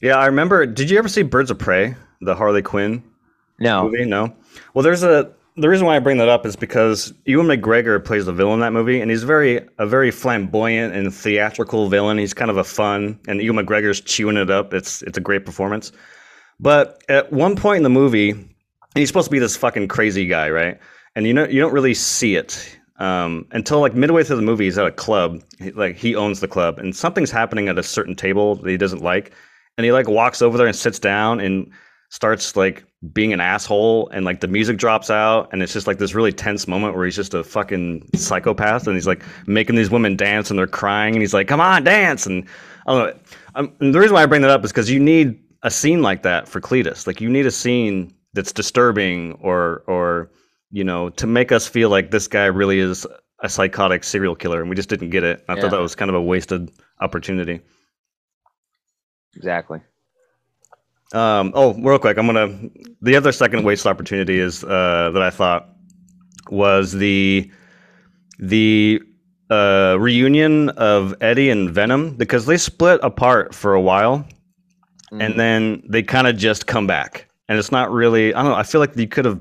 [0.00, 0.66] Yeah, I remember.
[0.66, 3.02] Did you ever see Birds of Prey, the Harley Quinn
[3.58, 4.04] No, movie?
[4.04, 4.34] No.
[4.74, 8.26] Well, there's a the reason why I bring that up is because Ewan McGregor plays
[8.26, 12.18] the villain in that movie, and he's very a very flamboyant and theatrical villain.
[12.18, 14.74] He's kind of a fun, and Ewan McGregor's chewing it up.
[14.74, 15.92] It's it's a great performance.
[16.60, 18.48] But at one point in the movie, and
[18.94, 20.78] he's supposed to be this fucking crazy guy, right?
[21.14, 24.64] And you know you don't really see it um, until like midway through the movie.
[24.64, 27.82] He's at a club, He- like he owns the club, and something's happening at a
[27.82, 29.32] certain table that he doesn't like,
[29.78, 31.70] and he like walks over there and sits down and
[32.10, 35.98] starts like being an asshole and like the music drops out and it's just like
[35.98, 39.90] this really tense moment where he's just a fucking psychopath and he's like making these
[39.90, 42.46] women dance and they're crying and he's like come on dance and
[42.86, 43.20] I don't know
[43.54, 46.02] um, and the reason why I bring that up is because you need a scene
[46.02, 50.30] like that for Cletus like you need a scene that's disturbing or or
[50.70, 53.06] you know to make us feel like this guy really is
[53.42, 55.60] a psychotic serial killer and we just didn't get it I Yeah.
[55.62, 57.60] thought that was kind of a wasted opportunity
[59.36, 59.80] exactly.
[61.12, 62.58] Um, oh, real quick, I'm gonna.
[63.00, 65.68] The other second waste opportunity is uh, that I thought
[66.50, 67.50] was the
[68.38, 69.00] the
[69.50, 74.26] uh, reunion of Eddie and Venom because they split apart for a while,
[75.12, 75.22] Mhm.
[75.24, 78.34] and then they kind of just come back, and it's not really.
[78.34, 78.58] I don't know.
[78.58, 79.40] I feel like you could have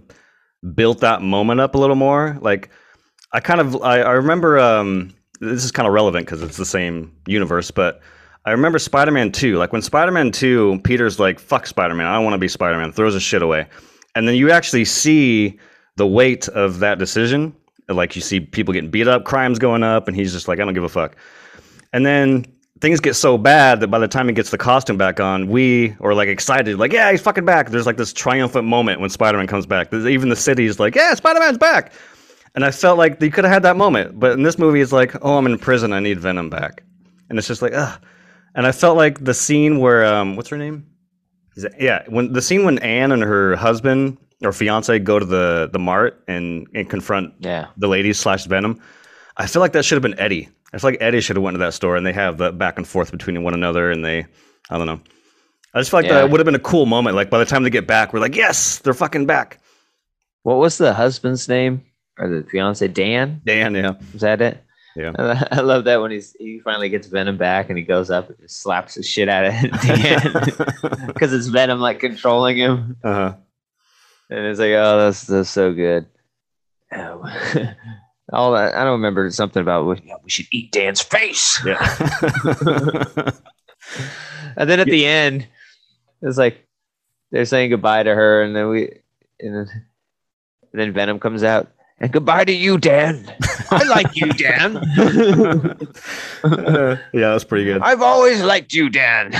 [0.75, 2.38] built that moment up a little more.
[2.41, 2.69] Like
[3.34, 4.60] I kind of I, I remember.
[4.60, 7.99] Um, this is kind of relevant because it's the same universe, but
[8.45, 9.58] I remember Spider Man 2.
[9.58, 12.05] Like when Spider Man 2, Peter's like, fuck Spider Man.
[12.05, 12.91] I don't want to be Spider Man.
[12.91, 13.67] Throws his shit away.
[14.13, 15.60] And then you actually see
[15.97, 17.55] the weight of that decision.
[17.89, 20.65] Like you see people getting beat up, crimes going up, and he's just like, I
[20.65, 21.15] don't give a fuck.
[21.91, 22.45] And then
[22.81, 25.95] things get so bad that by the time he gets the costume back on, we
[26.01, 27.69] are like excited, like, yeah, he's fucking back.
[27.69, 29.91] There's like this triumphant moment when Spider Man comes back.
[29.93, 31.93] Even the city's like, yeah, Spider Man's back.
[32.53, 34.19] And I felt like they could have had that moment.
[34.19, 35.93] But in this movie, it's like, oh, I'm in prison.
[35.93, 36.84] I need Venom back.
[37.29, 37.99] And it's just like, ugh.
[38.56, 40.86] And I felt like the scene where, um, what's her name?
[41.56, 45.26] Is it, yeah, when the scene when Anne and her husband or fiance go to
[45.26, 48.82] the the mart and, and confront Yeah, the ladies slash Venom.
[49.38, 50.50] I feel like that should have been Eddie.
[50.74, 52.78] I feel like Eddie should have went to that store and they have the back
[52.78, 54.26] and forth between one another and they,
[54.70, 55.00] I don't know.
[55.74, 56.15] I just feel like Yeah.
[56.15, 57.15] that would have been a cool moment.
[57.15, 59.60] Like by the time they get back, we're like, yes, they're fucking back.
[60.44, 61.84] what was the husband's name
[62.18, 62.86] or the fiance?
[62.89, 63.41] Dan?
[63.46, 64.62] Dan, yeah, Was that it?
[64.95, 65.12] Yeah.
[65.51, 68.39] I love that when he's he finally gets Venom back and he goes up and
[68.39, 72.97] just slaps the shit out of Dan because it's Venom like controlling him.
[73.03, 73.36] uh-huh.
[74.29, 76.08] And it's like, oh, that's that's so good.
[76.91, 77.29] Oh.
[78.34, 81.63] All that I don't remember something about we, we should eat Dan's face.
[81.65, 83.31] yeah.
[84.58, 85.47] And then at the end,
[86.21, 86.65] it's like
[87.31, 88.99] they're saying goodbye to her, and then we
[89.39, 89.86] and then,
[90.71, 91.71] and then Venom comes out.
[91.99, 93.31] And goodbye to you, Dan.
[93.71, 94.73] I like you, Dan.
[97.13, 97.81] yeah, that's pretty good.
[97.81, 99.34] I've always liked you, Dan.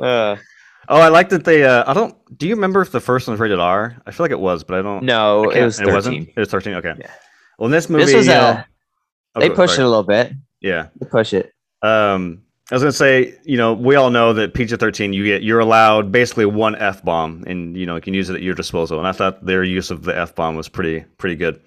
[0.00, 0.36] Uh,
[0.90, 1.64] Oh, I like that they.
[1.64, 2.16] Uh, I don't.
[2.38, 4.00] Do you remember if the first one was rated R?
[4.06, 5.04] I feel like it was, but I don't.
[5.04, 6.28] No, I it was It wasn't.
[6.30, 6.74] It was thirteen.
[6.76, 6.94] Okay.
[6.98, 7.10] Yeah.
[7.58, 8.66] Well, in this movie, This was you a.
[9.34, 10.32] Oh, They pushed it a little bit.
[10.62, 10.86] Yeah.
[10.98, 11.52] They push it.
[11.82, 15.42] Um, I was gonna say, you know, we all know that PG thirteen, you get
[15.42, 18.54] you're allowed basically one f bomb, and you know you can use it at your
[18.54, 18.98] disposal.
[18.98, 21.60] And I thought their use of the f bomb was pretty pretty good.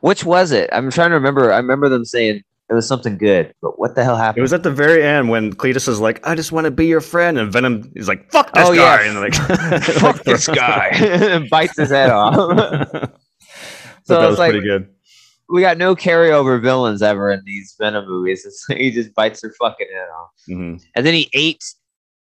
[0.00, 0.68] Which was it?
[0.72, 1.50] I'm trying to remember.
[1.52, 4.38] I remember them saying it was something good, but what the hell happened?
[4.40, 6.86] It was at the very end when Cletus is like, "I just want to be
[6.86, 9.10] your friend," and Venom is like, "Fuck this Oh, guy," yeah.
[9.10, 9.34] and like,
[10.00, 10.88] Fuck this guy.
[10.92, 12.34] and bites his head off.
[12.34, 13.08] so
[14.04, 14.88] So that was like pretty good.
[15.48, 18.42] We got no carryover villains ever in these Venom movies.
[18.46, 20.30] It's like he just bites their fucking head off.
[20.46, 21.64] hmm And then he ate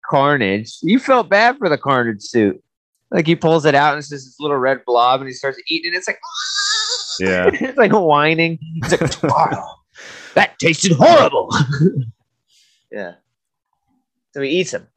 [0.06, 0.78] Carnage.
[0.82, 2.62] You felt bad for the Carnage suit.
[3.12, 5.62] Like he pulls it out and it's just this little red blob and he starts
[5.68, 5.98] eating it.
[5.98, 6.20] It's like
[7.20, 7.50] Yeah.
[7.54, 8.58] it's like whining.
[8.78, 9.76] It's like "Oh,
[10.34, 11.50] that tasted horrible.
[12.92, 13.14] yeah.
[14.34, 14.88] So he eats him.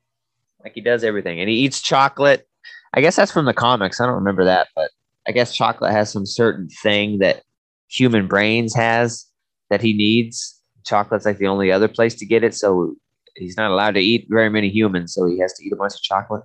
[0.64, 1.40] Like he does everything.
[1.40, 2.48] And he eats chocolate.
[2.94, 4.00] I guess that's from the comics.
[4.00, 4.90] I don't remember that, but
[5.28, 7.42] I guess chocolate has some certain thing that
[7.88, 9.26] human brains has
[9.70, 10.60] that he needs.
[10.84, 12.54] Chocolate's like the only other place to get it.
[12.54, 12.94] So
[13.36, 15.94] he's not allowed to eat very many humans, so he has to eat a bunch
[15.94, 16.44] of chocolate.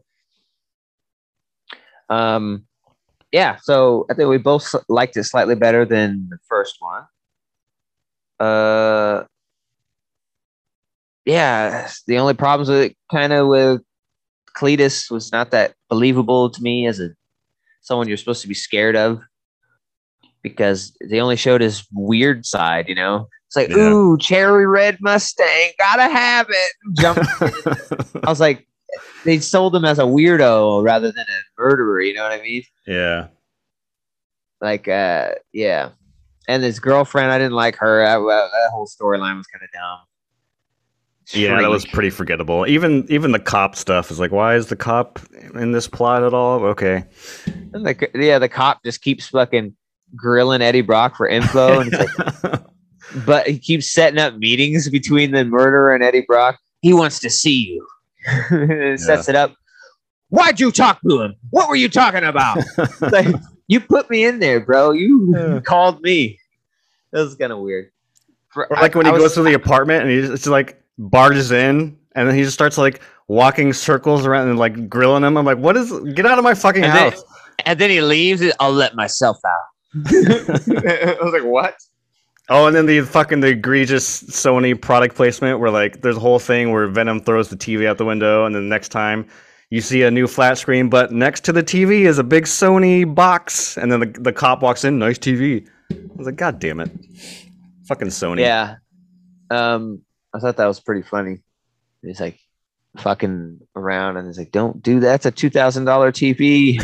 [2.09, 2.65] Um,
[3.31, 3.57] yeah.
[3.61, 7.03] So I think we both liked it slightly better than the first one.
[8.39, 9.23] Uh,
[11.25, 11.89] yeah.
[12.07, 13.81] The only problems with it, kind of with
[14.57, 17.11] Cletus, was not that believable to me as a
[17.81, 19.21] someone you're supposed to be scared of,
[20.41, 22.87] because they only showed his weird side.
[22.87, 23.77] You know, it's like, Yeah.
[23.77, 26.71] ooh, cherry red Mustang, gotta have it.
[26.97, 27.19] Jump
[28.25, 28.67] I was like,
[29.25, 32.01] they sold him as a weirdo rather than a murderer.
[32.01, 32.63] You know what I mean?
[32.87, 33.27] yeah.
[34.59, 35.89] Like, uh, yeah.
[36.47, 38.05] And his girlfriend, I didn't like her.
[38.05, 39.99] That, that whole storyline was kind of dumb.
[41.33, 42.67] Yeah, that was pretty forgettable.
[42.67, 45.19] Even even the cop stuff is like, why is the cop
[45.55, 46.63] in this plot at all?
[46.65, 47.05] Okay.
[47.73, 49.75] And the, yeah, the cop just keeps fucking
[50.15, 52.09] grilling Eddie Brock for info, and like,
[53.25, 56.57] but he keeps setting up meetings between the murderer and Eddie Brock.
[56.81, 57.87] He wants to see you.
[58.51, 59.53] it sets it up.
[60.29, 61.35] Why'd you talk to him?
[61.49, 62.57] What were you talking about?
[63.01, 63.27] like
[63.67, 64.91] you put me in there, bro.
[64.91, 65.59] You Yeah.
[65.59, 66.39] called me.
[67.11, 67.91] That was kind of weird.
[68.49, 71.51] For- Or like when he I goes to the apartment and he just like barges
[71.51, 75.37] in and then he just starts like walking circles around and like grilling him.
[75.37, 77.23] I'm like, what is get out of my fucking And then- house.
[77.65, 78.41] and then he leaves.
[78.59, 79.65] I'll let myself out.
[80.05, 81.75] I was like, what?
[82.49, 86.39] Oh, and then the fucking the egregious Sony product placement where like there's a whole
[86.39, 89.25] thing where Venom throws the TV out the window and then the next time
[89.69, 93.15] you see a new flat screen, but next to the TV is a big Sony
[93.15, 95.65] box, and then the, the cop walks in, nice TV.
[95.89, 96.91] I was like, God damn it.
[97.87, 98.41] Fucking Sony.
[98.41, 98.75] Yeah.
[99.49, 100.01] Um,
[100.33, 101.39] I thought that was pretty funny.
[102.01, 102.37] He's like
[102.97, 105.15] fucking around, and he's like, "Don't do that.
[105.15, 106.79] It's a two thousand dollar TV."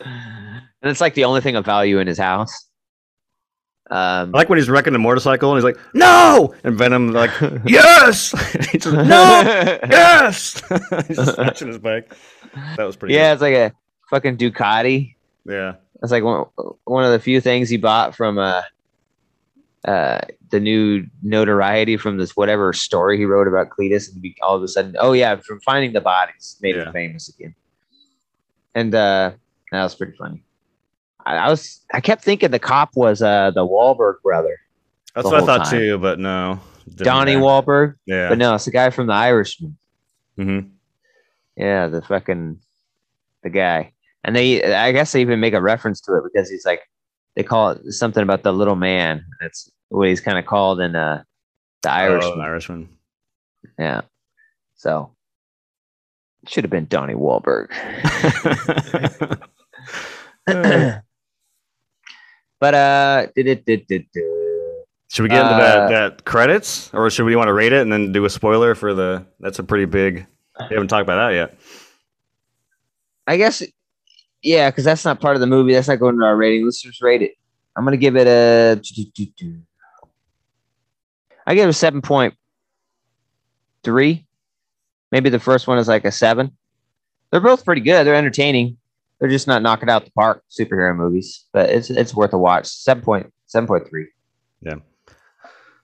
[0.82, 2.68] and it's like the only thing of value in his house.
[3.90, 6.54] Um, I like when he's wrecking the motorcycle and he's like, no!
[6.64, 7.30] And Venom like,
[7.66, 8.30] yes!
[8.70, 9.00] he's just, no!
[9.04, 10.62] Yes!
[11.08, 12.14] he's just smashing his bike.
[12.76, 13.72] That was pretty yeah, it's like a
[14.10, 15.14] fucking Ducati.
[15.44, 15.74] Yeah.
[16.00, 16.44] That's like one,
[16.84, 18.62] one of the few things he bought from uh,
[19.84, 24.56] uh, the new notoriety from this whatever story he wrote about Cletus, and be, all
[24.56, 26.86] of a sudden, oh yeah, from finding the bodies, made Yeah.
[26.86, 27.54] him famous again.
[28.74, 29.32] And uh,
[29.70, 30.42] that was pretty funny.
[31.26, 34.58] I, I was, I kept thinking the cop was uh, the Wahlberg brother,
[35.14, 35.78] That's what I thought time.
[35.78, 36.60] too, but no.
[36.88, 37.44] Didn't Donnie matter.
[37.46, 38.28] Wahlberg, Yeah.
[38.28, 39.76] but no, it's the guy from The Irishman.
[40.36, 40.60] hmm
[41.56, 42.58] Yeah, the fucking
[43.42, 43.92] the guy.
[44.24, 46.80] And they I guess they even make a reference to it because he's like
[47.36, 49.24] they call it something about the little man.
[49.40, 51.22] That's what he's kind of called in uh
[51.82, 52.38] the Irishman.
[52.38, 52.88] Oh, Irishman.
[53.78, 54.02] Yeah.
[54.76, 55.12] So
[56.42, 57.68] it should have been Donnie Wahlberg.
[62.62, 64.06] but uh did it did did
[65.08, 67.82] should we get into Uh, that, that credits or should we want to rate it
[67.82, 70.24] and then do a spoiler for the that's a pretty big
[70.70, 71.58] we haven't talked about that yet.
[73.26, 73.64] I guess
[74.42, 75.72] yeah, because that's not part of the movie.
[75.72, 76.64] That's not going to our rating.
[76.64, 77.32] Let's just rate it.
[77.76, 78.80] I'm gonna give it a
[81.46, 82.34] I give it a seven point
[83.82, 84.24] three.
[85.10, 86.56] Maybe the first one is like a seven.
[87.30, 88.06] They're both pretty good.
[88.06, 88.78] They're entertaining.
[89.22, 92.66] They're just not knocking out the park superhero movies, but it's it's worth a watch.
[92.66, 94.08] Seven point seven point three.
[94.62, 94.78] Yeah,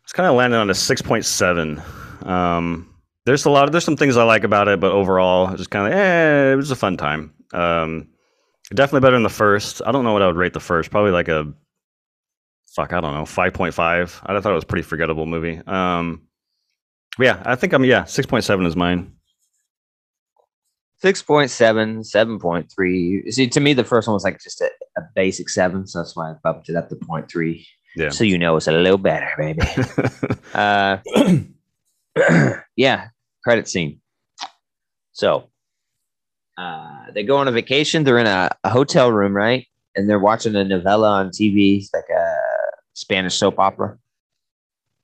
[0.02, 1.80] It's kind of landing on a six point seven.
[2.22, 2.92] Um,
[3.26, 5.86] there's a lot of there's some things I like about it, but overall, just kind
[5.86, 7.32] of eh, it was a fun time.
[7.52, 8.08] Um,
[8.74, 9.82] definitely better than the first.
[9.86, 10.90] I don't know what I would rate the first.
[10.90, 11.46] Probably like a
[12.74, 12.92] fuck.
[12.92, 14.20] I don't know, five point five.
[14.26, 15.62] I thought it was pretty forgettable movie.
[15.64, 16.22] Um,
[17.20, 19.12] yeah, I think I'm yeah six point seven is mine.
[21.02, 23.32] 6.7, 7.3.
[23.32, 25.86] See, to me, the first one was like just a, a basic seven.
[25.86, 27.64] So that's why I bumped it up to 0.3.
[27.96, 28.10] Yeah.
[28.10, 29.60] So you know it's a little better, baby.
[30.54, 30.98] uh,
[32.76, 33.08] yeah,
[33.44, 34.00] credit scene.
[35.12, 35.48] So
[36.56, 38.04] uh, they go on a vacation.
[38.04, 39.66] They're in a, a hotel room, right?
[39.94, 42.36] And they're watching a novela on TV, it's like a
[42.94, 43.98] Spanish soap opera.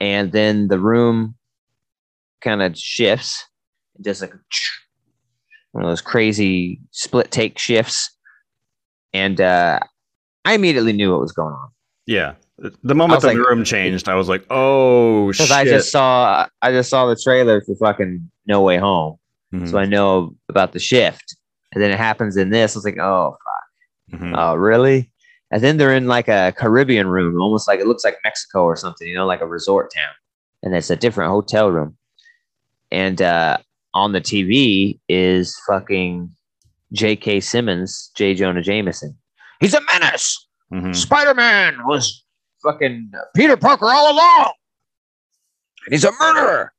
[0.01, 1.37] And then the room
[2.41, 3.45] kind of shifts,
[4.01, 4.35] just like
[5.75, 8.11] one of those crazy split take shifts.
[9.13, 9.81] And uh,
[10.45, 11.69] I immediately knew what was going on.
[12.07, 12.35] yeah.
[12.85, 16.47] The moment the like- room changed, I was like, "Oh shit!" Because I just saw
[16.63, 19.17] I just saw the trailer for fucking No Way Home.
[19.53, 21.37] Mhm, So I know about the shift.
[21.73, 22.77] And then it happens in this.
[22.77, 23.37] I was like, oh
[24.13, 24.35] mhm.
[24.39, 25.11] Oh, really?
[25.51, 28.77] And then they're in like a Caribbean room, almost like it looks like Mexico or
[28.77, 30.13] something, you know, like a resort town.
[30.63, 31.97] And it's a different hotel room.
[32.93, 33.59] And uh,
[33.95, 36.31] on the TV is fucking
[36.93, 37.41] J.K.
[37.41, 38.35] Simmons, J.
[38.35, 39.17] Jonah Jameson.
[39.61, 40.47] He's a menace.
[40.73, 40.95] Mhm.
[40.95, 42.25] Spider Man was
[42.63, 44.53] fucking Peter Parker all along.
[45.87, 46.73] And he's a murderer.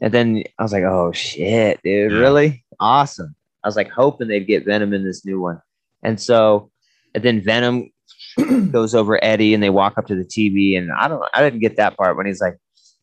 [0.00, 2.18] And then I was like, oh shit, dude, Yeah.
[2.18, 2.64] really?
[2.80, 3.34] Awesome.
[3.64, 5.60] I was like hoping they'd get Venom in this new one.
[6.02, 6.70] And so,
[7.14, 7.90] and then Venom
[8.70, 10.76] goes over Eddie and they walk up to the TV.
[10.76, 12.56] And I don't, I didn't get that part when he's like,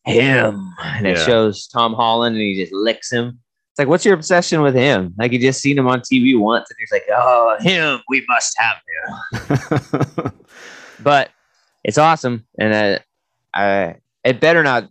[0.06, 0.72] him.
[0.82, 3.38] And it shows Tom Holland and he just licks him.
[3.70, 5.14] It's like, what's your obsession with him?
[5.16, 8.56] Like, you just seen him on TV once and he's like, oh, him, we must
[8.58, 10.32] have him
[11.02, 11.30] but
[11.84, 12.98] it's awesome and uh,
[13.54, 14.88] I it better not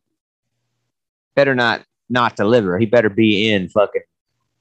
[1.36, 4.02] better not not deliver he better be in fucking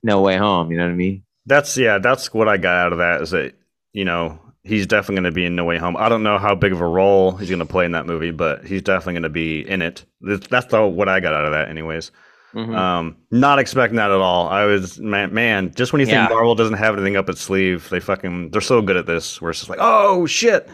[0.02, 2.92] no way home you know what i mean That's yeah, that's what I got out
[2.92, 3.54] of that is that
[3.94, 5.96] you know he's definitely going to be in No Way Home.
[5.96, 8.33] I don't know how big of a role he's going to play in that movie,
[8.33, 10.04] but he's definitely going to be in it.
[10.20, 12.11] That's, that's the, what I got out of that, anyways.
[12.54, 12.74] Mhm.
[12.74, 14.48] Um, not expecting that at all.
[14.48, 17.88] I was man, man just when you think Marvel doesn't have anything up its sleeve,
[17.90, 19.40] they fucking they're so good at this.
[19.40, 20.68] Where it's just like, oh shit,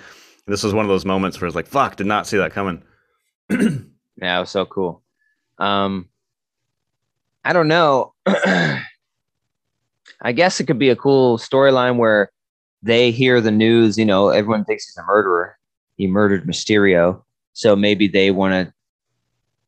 [0.46, 2.82] this was one of those moments where it's like, fuck, did not see that coming.
[4.16, 5.02] yeah it was so cool
[5.58, 6.08] um
[7.44, 8.80] i don't know i
[10.34, 12.30] guess it could be a cool storyline where
[12.82, 15.58] they hear the news you know everyone thinks he's a murderer
[15.96, 18.72] he murdered mysterio so maybe they want to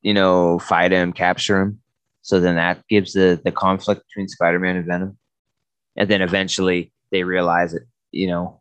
[0.02, 1.80] you know fight him capture him
[2.26, 5.16] so then that gives the the conflict between spider-man and venom
[5.96, 8.60] and then eventually they realize that you know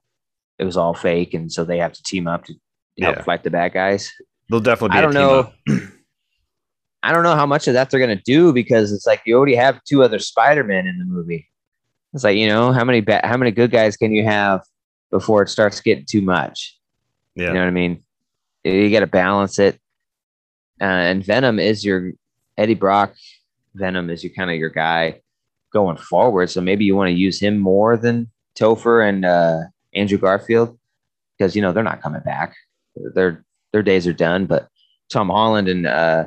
[0.60, 2.54] it was all fake and so they have to team up to
[3.02, 3.24] help Yeah.
[3.24, 4.12] fight the bad guys
[4.50, 4.98] They'll definitely be.
[5.00, 5.52] I don't know.
[7.04, 9.56] I don't know how much of that they're gonna do because it's like you already
[9.56, 11.48] have two other Spider-Men in the movie.
[12.14, 14.62] It's like you know how many ba- how many good guys can you have
[15.12, 16.78] before it starts getting too much?
[17.36, 18.04] Yeah, You know what I mean?
[18.64, 19.76] You got to balance it.
[20.80, 22.12] Uh, and Venom is your
[22.58, 23.14] Eddie Brock.
[23.76, 25.22] Venom is your kind of your guy
[25.72, 26.50] going forward.
[26.50, 29.60] So maybe you want to use him more than Topher and uh,
[29.94, 30.78] Andrew Garfield
[31.38, 32.56] because you know they're not coming back.
[32.96, 34.46] Their their days are done.
[34.46, 34.68] But
[35.10, 36.26] Tom Holland and uh,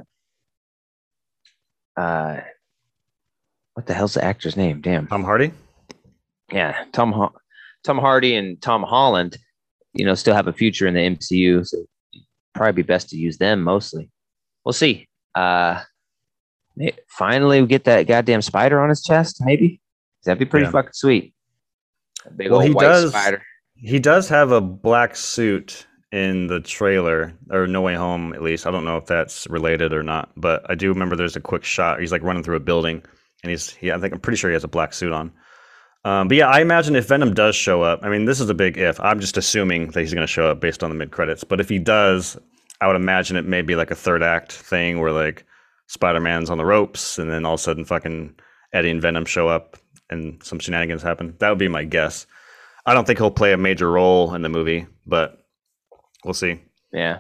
[1.97, 2.41] uh,
[3.75, 4.81] what the hell's the actor's name?
[4.81, 5.53] Damn Tom Hardy.
[6.53, 7.35] yeah, Tom Ho-
[7.85, 9.39] Tom Hardy and Tom Holland,
[9.95, 11.79] you know, still have a future in the MCU, so
[12.55, 14.11] probably be best to use them mostly.
[14.65, 15.09] We'll see.
[15.35, 15.83] Uh,
[17.09, 19.43] finally, we get that goddamn spider on his chest.
[19.45, 19.81] Maybe
[20.25, 20.71] that'd be pretty Yeah.
[20.73, 21.35] fucking sweet.
[22.27, 23.43] A big Well, old he white does- spider.
[23.77, 28.67] He does have a black suit in the trailer, or No Way Home, at least.
[28.67, 31.63] I don't know if that's related or not, but I do remember there's a quick
[31.65, 32.01] shot.
[32.01, 33.03] He's like running through a building,
[33.45, 35.31] and he's, he, I think, I'm pretty sure he has a black suit on.
[36.05, 38.55] Um, but yeah, I imagine if Venom does show up, I mean, this is a
[38.55, 38.99] big if.
[39.01, 41.45] I'm just assuming that he's going to show up based on the mid credits.
[41.45, 42.37] But if he does,
[42.81, 45.45] I would imagine it may be like a third act thing where like
[45.89, 48.35] Spider Man's on the ropes, and then all of a sudden, fucking
[48.73, 49.77] Eddie and Venom show up,
[50.11, 51.35] and some shenanigans happen.
[51.41, 52.27] That would be my guess.
[52.87, 55.45] I don't think he'll play a major role in the movie, but
[56.25, 56.61] we'll see.
[56.93, 57.19] Yeah,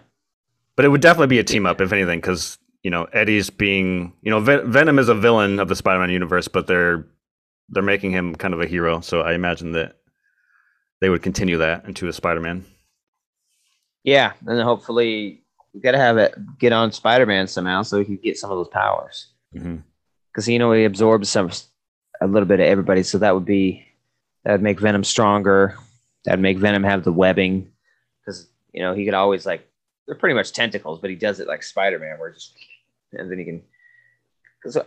[0.76, 4.12] But it would definitely be a team up, if anything, because you know Eddie's being,
[4.22, 7.04] you know, Ven- Venom is a villain of the Spider-Man universe, but they're
[7.70, 9.00] they're making him kind of a hero.
[9.00, 9.96] So I imagine that
[11.00, 12.64] they would continue that into a Spider-Man.
[14.04, 15.42] yeah, and hopefully
[15.78, 18.58] we gotta have it get on Spider Man somehow so he can get some of
[18.58, 19.28] those powers.
[19.54, 19.76] Mm-hmm.
[20.32, 21.50] Because you know he absorbs some
[22.20, 23.86] a little bit of everybody so that would be
[24.44, 25.76] that would make venom stronger
[26.24, 27.70] that would make venom have the webbing
[28.20, 29.64] because you know he could always like
[30.06, 32.56] they're pretty much tentacles but he does it like spider-man where just
[33.12, 33.62] and then he can
[34.60, 34.84] because uh,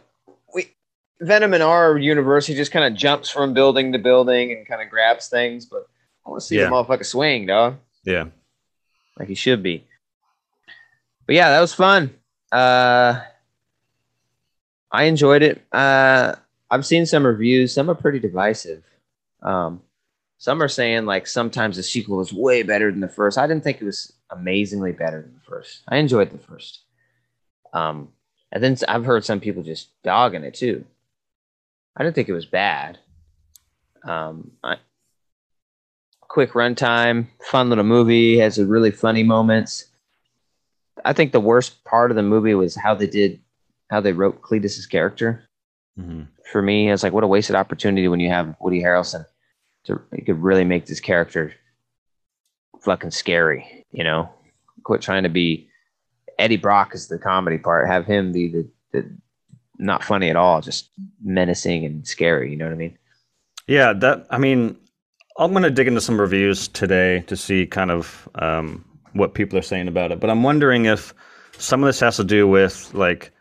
[0.54, 0.74] we
[1.22, 4.82] venom in our universe he just kind of jumps from building to building and kind
[4.82, 5.88] of grabs things but
[6.26, 6.66] i want to see Yeah.
[6.66, 8.26] the motherfucker swing dog Yeah,
[9.18, 9.86] like he should be.
[11.32, 12.14] But yeah, that was fun.
[12.52, 13.22] Uh,
[14.92, 15.66] I enjoyed it.
[15.72, 16.36] Uh,
[16.70, 17.74] I've seen some reviews.
[17.74, 18.84] Some are pretty divisive.
[19.42, 19.82] Um,
[20.40, 23.38] some are saying like sometimes the sequel is way better than the first.
[23.38, 25.84] I didn't think it was amazingly better than the first.
[25.88, 26.82] I enjoyed the first.
[27.72, 28.10] Um,
[28.52, 30.84] and then I've heard some people just dogging it too.
[31.96, 33.00] I didn't think it was bad.
[34.04, 34.76] Um, I,
[36.20, 39.86] quick runtime, fun little movie, has a really funny moments.
[41.06, 43.40] I think the worst part of the movie was how they did,
[43.90, 45.48] how they wrote Cletus's character.
[46.00, 46.24] Mm-hmm.
[46.52, 49.26] For me, it's like what a wasted opportunity when you have Woody Harrelson
[49.86, 51.54] to you could really make this character
[52.82, 53.86] fucking scary.
[53.92, 54.30] You know,
[54.84, 55.70] quit trying to be
[56.40, 57.88] Eddie Brock is the comedy part.
[57.88, 59.18] Have him be the, the
[59.78, 60.90] not funny at all, just
[61.24, 62.52] menacing and scary.
[62.52, 62.98] You know what I mean?
[63.68, 64.78] Yeah, that I mean,
[65.38, 69.64] I'm gonna dig into some reviews today to see kind of um, what people are
[69.64, 70.20] saying about it.
[70.20, 71.14] But I'm wondering if
[71.58, 73.32] some of this has to do with like,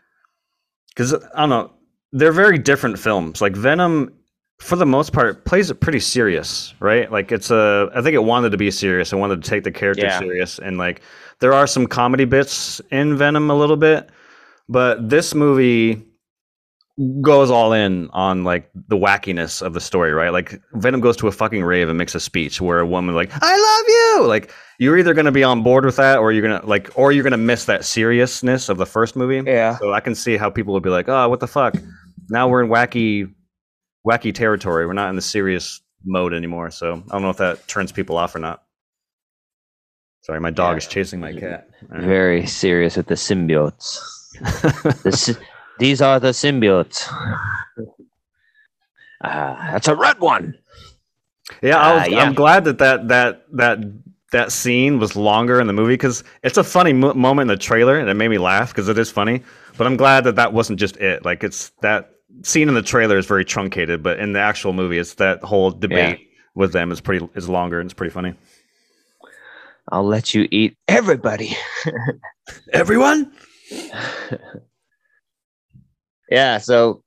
[0.89, 1.73] because I don't know,
[2.11, 3.41] they're very different films.
[3.41, 4.13] Like Venom,
[4.59, 7.11] for the most part, plays it pretty serious, right?
[7.11, 9.11] Like it's a, I think it wanted to be serious.
[9.11, 10.19] It wanted to take the character Yeah.
[10.19, 11.01] serious, and like
[11.39, 14.09] there are some comedy bits in Venom a little bit,
[14.69, 16.05] but this movie
[17.21, 20.29] goes all in on like the wackiness of the story, right?
[20.31, 23.31] Like Venom goes to a fucking rave and makes a speech where a woman like,
[23.33, 23.85] "I love
[24.21, 26.65] you." Like you're either going to be on board with that or you're going to
[26.67, 29.41] like or you're going to miss that seriousness of the first movie.
[29.49, 29.77] Yeah.
[29.77, 31.75] So I can see how people would be like, "Oh, what the fuck?"
[32.29, 33.33] Now we're in wacky
[34.07, 34.85] wacky territory.
[34.85, 36.71] We're not in the serious mode anymore.
[36.71, 38.63] So I don't know if that turns people off or not.
[40.23, 40.77] Sorry, my dog Yeah.
[40.77, 41.67] is chasing my cat.
[41.89, 43.99] Very serious with the symbiotes.
[45.03, 45.37] The
[45.81, 47.07] these are the symbiotes.
[49.23, 50.55] Ah, that's a red one.
[51.61, 52.23] Yeah, I was, Uh, yeah.
[52.23, 53.77] I'm glad that that that that
[54.31, 57.61] that scene was longer in the movie because it's a funny mo- moment in the
[57.63, 59.43] trailer and it made me laugh because it is funny.
[59.77, 61.23] But I'm glad that that wasn't just it.
[61.23, 62.09] Like it's that
[62.43, 65.69] scene in the trailer is very truncated, but in the actual movie, it's that whole
[65.69, 68.33] debate with them is pretty is longer and it's pretty funny.
[69.91, 71.55] I'll let you eat everybody.
[72.73, 73.31] Everyone,
[76.31, 76.57] yeah.
[76.57, 77.03] So,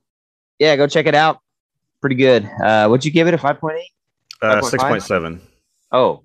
[0.58, 1.40] yeah, go check it out.
[2.00, 2.44] Pretty good.
[2.62, 3.34] Uh, what'd you give it?
[3.34, 3.90] A five point eight?
[4.42, 4.70] uh, 5.5?
[4.70, 5.40] six point seven.
[5.90, 6.22] Oh,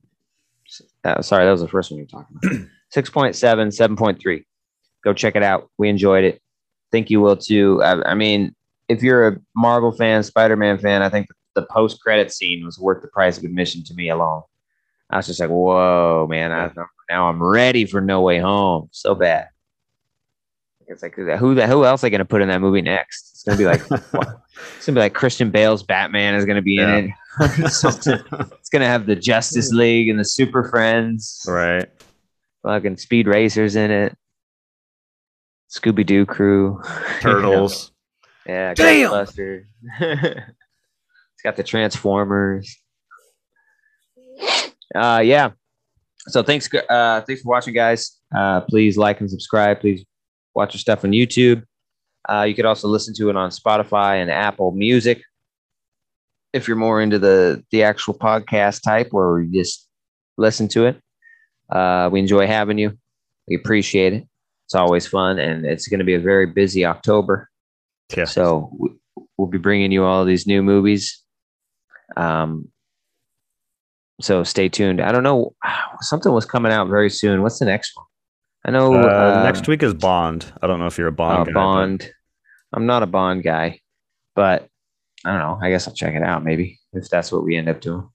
[1.03, 2.67] uh, sorry, that was the first one you were talking about.
[2.93, 4.43] 6.7, 7.3.
[5.03, 5.69] Go check it out.
[5.77, 6.41] We enjoyed it.
[6.91, 7.81] Think you will too.
[7.83, 8.55] I, I mean,
[8.89, 12.79] if you're a Marvel fan, Spider Man fan, I think the post credit scene was
[12.79, 14.41] worth the price of admission to me alone.
[15.09, 16.51] I was just like, whoa, man.
[16.51, 16.71] I,
[17.09, 18.89] now I'm ready for No Way Home.
[18.91, 19.47] So bad.
[20.89, 23.29] It's like, who the who else are they going to put in that movie next?
[23.31, 24.25] It's going to be like, it's going
[24.85, 26.97] to be like Christian Bale's Batman is going to be Yeah.
[26.97, 27.13] in it.
[27.71, 28.19] Something.
[28.59, 31.87] It's gonna have the Justice League and the Super Friends, right.
[32.63, 34.17] fucking Speed Racers in it,
[35.69, 36.81] Scooby Doo crew,
[37.21, 37.93] Turtles.
[38.45, 39.13] yeah, Damn!
[39.13, 39.35] It's
[41.43, 42.75] got the Transformers.
[44.93, 45.51] Uh, yeah.
[46.27, 48.17] So thanks, uh, thanks for watching, guys.
[48.35, 49.79] Uh, please like and subscribe.
[49.79, 50.03] Please
[50.59, 51.63] watch your stuff on YouTube.
[52.29, 55.21] Uh, you could also listen to it on Spotify and Apple Music.
[56.51, 59.87] If you're more into the the actual podcast type, where you just
[60.37, 61.01] listen to it,
[61.71, 62.97] uh, we enjoy having you.
[63.47, 64.27] We appreciate it.
[64.65, 67.49] It's always fun, and it's going to be a very busy October.
[68.15, 68.25] Yeah.
[68.25, 68.95] So we-
[69.37, 71.23] we'll be bringing you all these new movies.
[72.17, 72.67] Um,
[74.21, 74.99] so stay tuned.
[75.01, 75.55] I don't know.
[76.01, 77.41] Something was coming out very soon.
[77.41, 78.05] What's the next one?
[78.69, 80.45] I know Uh, um, next week is Bond.
[80.61, 81.51] I don't know if you're a Bond uh, guy.
[81.53, 82.11] but- Bond.
[82.71, 83.79] I'm not a Bond guy,
[84.35, 84.69] but
[85.25, 85.57] I don't know.
[85.59, 88.07] I guess I'll check it out maybe if that's what we end up doing.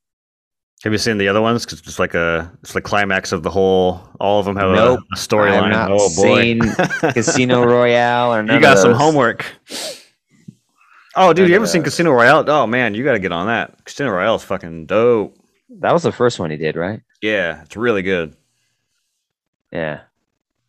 [0.85, 1.65] Have you seen the other ones?
[1.65, 4.01] Because it's like a it's the climax of the whole.
[4.21, 5.01] All of them have a- Nope.
[5.13, 5.63] a, storyline.
[5.63, 6.61] I've not Oh boy,
[7.15, 9.45] Casino Royale or you got some homework.
[11.17, 11.83] Oh, dude, None you ever seen.
[11.83, 12.49] Casino Royale?
[12.49, 13.85] Oh man, you got to get on that.
[13.85, 15.37] Casino Royale is fucking dope.
[15.81, 17.01] That was the first one he did, right?
[17.21, 18.37] Yeah, it's really good.
[19.73, 20.03] Yeah.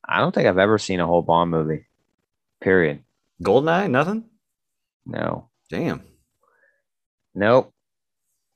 [0.08, 1.88] I don't think I've ever seen a whole Bond movie.
[2.62, 3.04] Period.
[3.44, 4.26] Goldeneye, nothing.
[5.06, 5.50] No.
[5.70, 6.02] Damn.
[7.34, 7.74] Nope.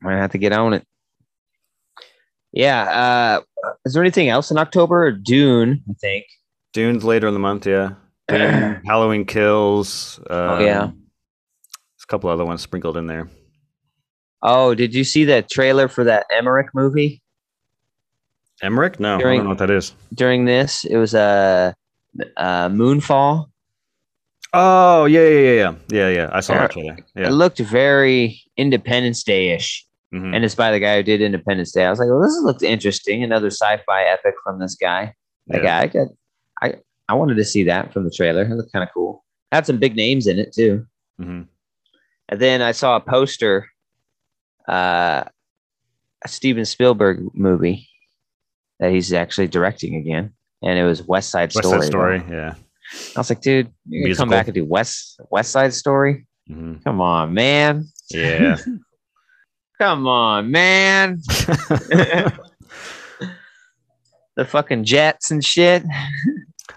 [0.02, 0.86] Might have to get on it.
[2.52, 3.42] Yeah.
[3.64, 5.12] Uh, is there anything else in October?
[5.12, 6.26] Dune, I think.
[6.74, 7.66] Dune's later in the month.
[7.66, 7.94] Yeah.
[8.28, 10.20] Dune, Halloween Kills.
[10.30, 10.86] Um, yeah.
[10.86, 13.28] There's a couple other ones sprinkled in there.
[14.42, 17.22] Oh, did you see that trailer for that Emmerich movie
[18.62, 19.00] Emmerich?
[19.00, 19.94] No, I don't know what that is.
[20.14, 20.86] during this?
[20.86, 21.76] It was a
[22.20, 23.48] uh, uh, Moonfall.
[24.54, 26.30] Oh yeah, yeah, yeah, yeah, yeah, yeah.
[26.34, 26.60] I saw Yeah.
[26.62, 26.98] that trailer.
[27.16, 29.86] It looked very Independence Day ish.
[30.14, 30.36] Mhm.
[30.36, 31.86] And it's by the guy who did Independence Day.
[31.86, 33.24] I was like, well, this looks interesting.
[33.24, 35.14] Another sci fi epic from this guy.
[35.48, 35.78] Like, Yeah.
[35.80, 36.08] I, got,
[36.64, 36.74] I,
[37.08, 38.42] I wanted to see that from the trailer.
[38.42, 39.24] It looked kind of cool.
[39.52, 40.86] Had some big names in it too.
[41.22, 41.48] Mhm.
[42.30, 43.68] And then I saw a poster,
[44.68, 45.24] uh,
[46.24, 47.88] a Steven Spielberg movie
[48.80, 51.82] that he's actually directing again, and it was West Side West Story.
[51.82, 52.24] Side Story.
[52.30, 52.56] Yeah.
[53.16, 56.26] I was like, dude, you gonna come back and do West West Side Story?
[56.48, 57.86] hmm Come on, man.
[58.10, 58.58] Yeah.
[59.80, 61.22] Come on, man.
[64.36, 65.84] the fucking Jets and shit.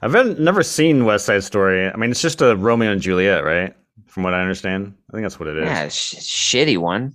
[0.01, 1.89] I've been, never seen West Side Story.
[1.89, 3.75] I mean, it's just a Romeo and Juliet, right?
[4.07, 5.65] From what I understand, I think that's what it is.
[5.65, 6.15] Yeah, sh-
[6.55, 7.15] shitty one.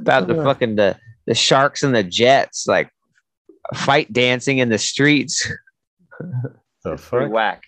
[0.00, 2.90] About the fucking the the sharks and the Jets like
[3.74, 5.50] fight dancing in the streets.
[6.84, 7.30] the fuck?
[7.30, 7.62] whack.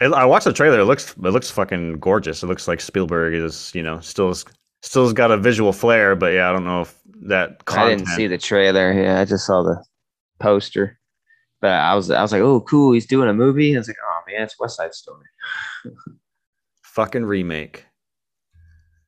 [0.00, 0.80] It- I watched the trailer.
[0.80, 2.42] It looks it looks fucking gorgeous.
[2.42, 4.34] It looks like Spielberg is you know still
[4.82, 8.06] still has got a visual flair, but yeah, I don't know if that I didn't
[8.08, 8.92] see the trailer.
[8.92, 9.82] Yeah, I just saw the
[10.40, 10.98] poster.
[11.60, 13.74] But I was I was like, oh cool, he's doing a movie.
[13.74, 15.24] I was like, oh man, it's West Side Story.
[16.82, 17.86] fucking remake.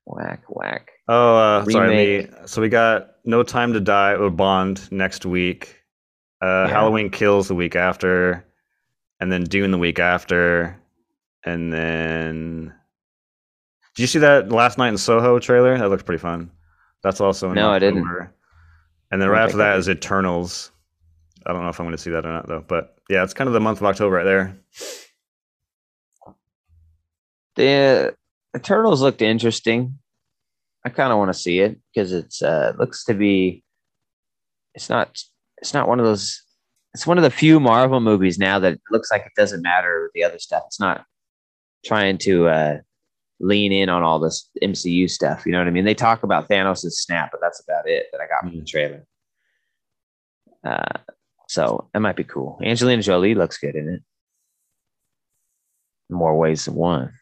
[0.06, 0.90] Whack, whack.
[1.08, 2.28] Oh, uh, sorry.
[2.46, 5.82] So we got No Time to Die or Bond next week.
[6.40, 6.68] Uh, Yeah.
[6.68, 8.44] Halloween Kills the week after,
[9.20, 10.80] and then Dune the week after,
[11.44, 12.72] and then.
[13.96, 15.76] Did you see that last night in Soho trailer?
[15.76, 16.50] That looks pretty fun.
[17.02, 18.06] That's also in No, I didn't.
[19.10, 19.98] And then right after that is I that did.
[19.98, 20.70] is Eternals.
[21.46, 23.32] I don't know if I'm going to see that or not though, but yeah, it's
[23.34, 24.56] kind of the month of October right there.
[27.54, 28.14] The
[28.56, 29.98] Eternals looked interesting.
[30.84, 33.62] I kind of want to see it because it's uh looks to be.
[34.74, 35.18] It's not.
[35.58, 36.42] It's not one of those.
[36.94, 40.12] It's one of the few Marvel movies now that looks like it doesn't matter with
[40.14, 40.62] the other stuff.
[40.66, 41.04] It's not
[41.84, 42.76] trying to uh
[43.40, 45.44] lean in on all this MCU stuff.
[45.44, 45.84] You know what I mean?
[45.84, 48.66] They talk about Thanos' snap, but that's about it that I got from the Mm.
[48.66, 49.06] trailer.
[50.64, 50.98] Uh,
[51.48, 52.58] so that might be cool.
[52.64, 54.02] Angelina Jolie looks good in it.
[56.08, 57.12] More ways than one.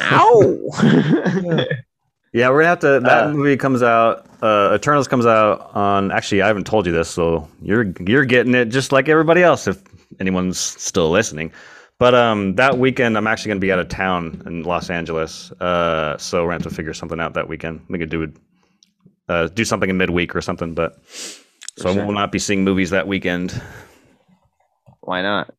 [0.00, 1.66] Ow!
[2.32, 3.00] Yeah, we're gonna have to.
[3.00, 4.26] That Uh, movie comes out.
[4.42, 6.10] Uh, Eternals comes out on.
[6.12, 9.66] Actually, I haven't told you this, so you're you're getting it just like everybody else,
[9.66, 9.82] if
[10.20, 11.50] anyone's still listening.
[11.98, 15.50] But um, that weekend, I'm actually gonna be out of town in Los Angeles.
[15.52, 17.80] Uh, so we're gonna have to figure something out that weekend.
[17.88, 18.30] We could do
[19.30, 20.74] uh, do something in midweek or something.
[20.74, 20.98] But
[21.78, 22.02] so sure.
[22.02, 23.58] I will not be seeing movies that weekend.
[25.00, 25.54] Why not?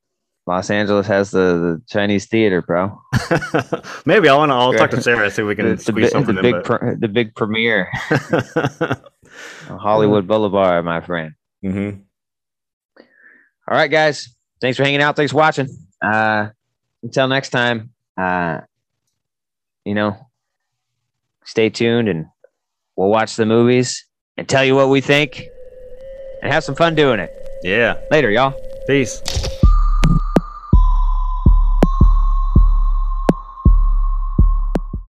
[0.47, 2.99] Los Angeles has the, the Chinese theater, bro.
[4.05, 4.55] Maybe I want to.
[4.55, 6.53] I'll talk to Sarah see if we can the, squeeze bi- something the in.
[6.53, 7.89] big but- pre- the big premiere,
[9.69, 11.33] on Hollywood Boulevard, my friend.
[11.63, 12.01] Mhm.
[12.97, 14.33] All right, guys.
[14.61, 15.15] Thanks for hanging out.
[15.17, 15.67] Thanks for watching.
[16.01, 16.47] Uh,
[17.03, 18.61] until next time, uh,
[19.83, 20.15] you know,
[21.43, 22.25] stay tuned and
[22.95, 24.05] we'll watch the movies
[24.37, 25.43] and tell you what we think
[26.41, 27.29] and have some fun doing it.
[27.63, 27.97] Yeah.
[28.09, 28.53] Later, y'all.
[28.87, 29.21] Peace.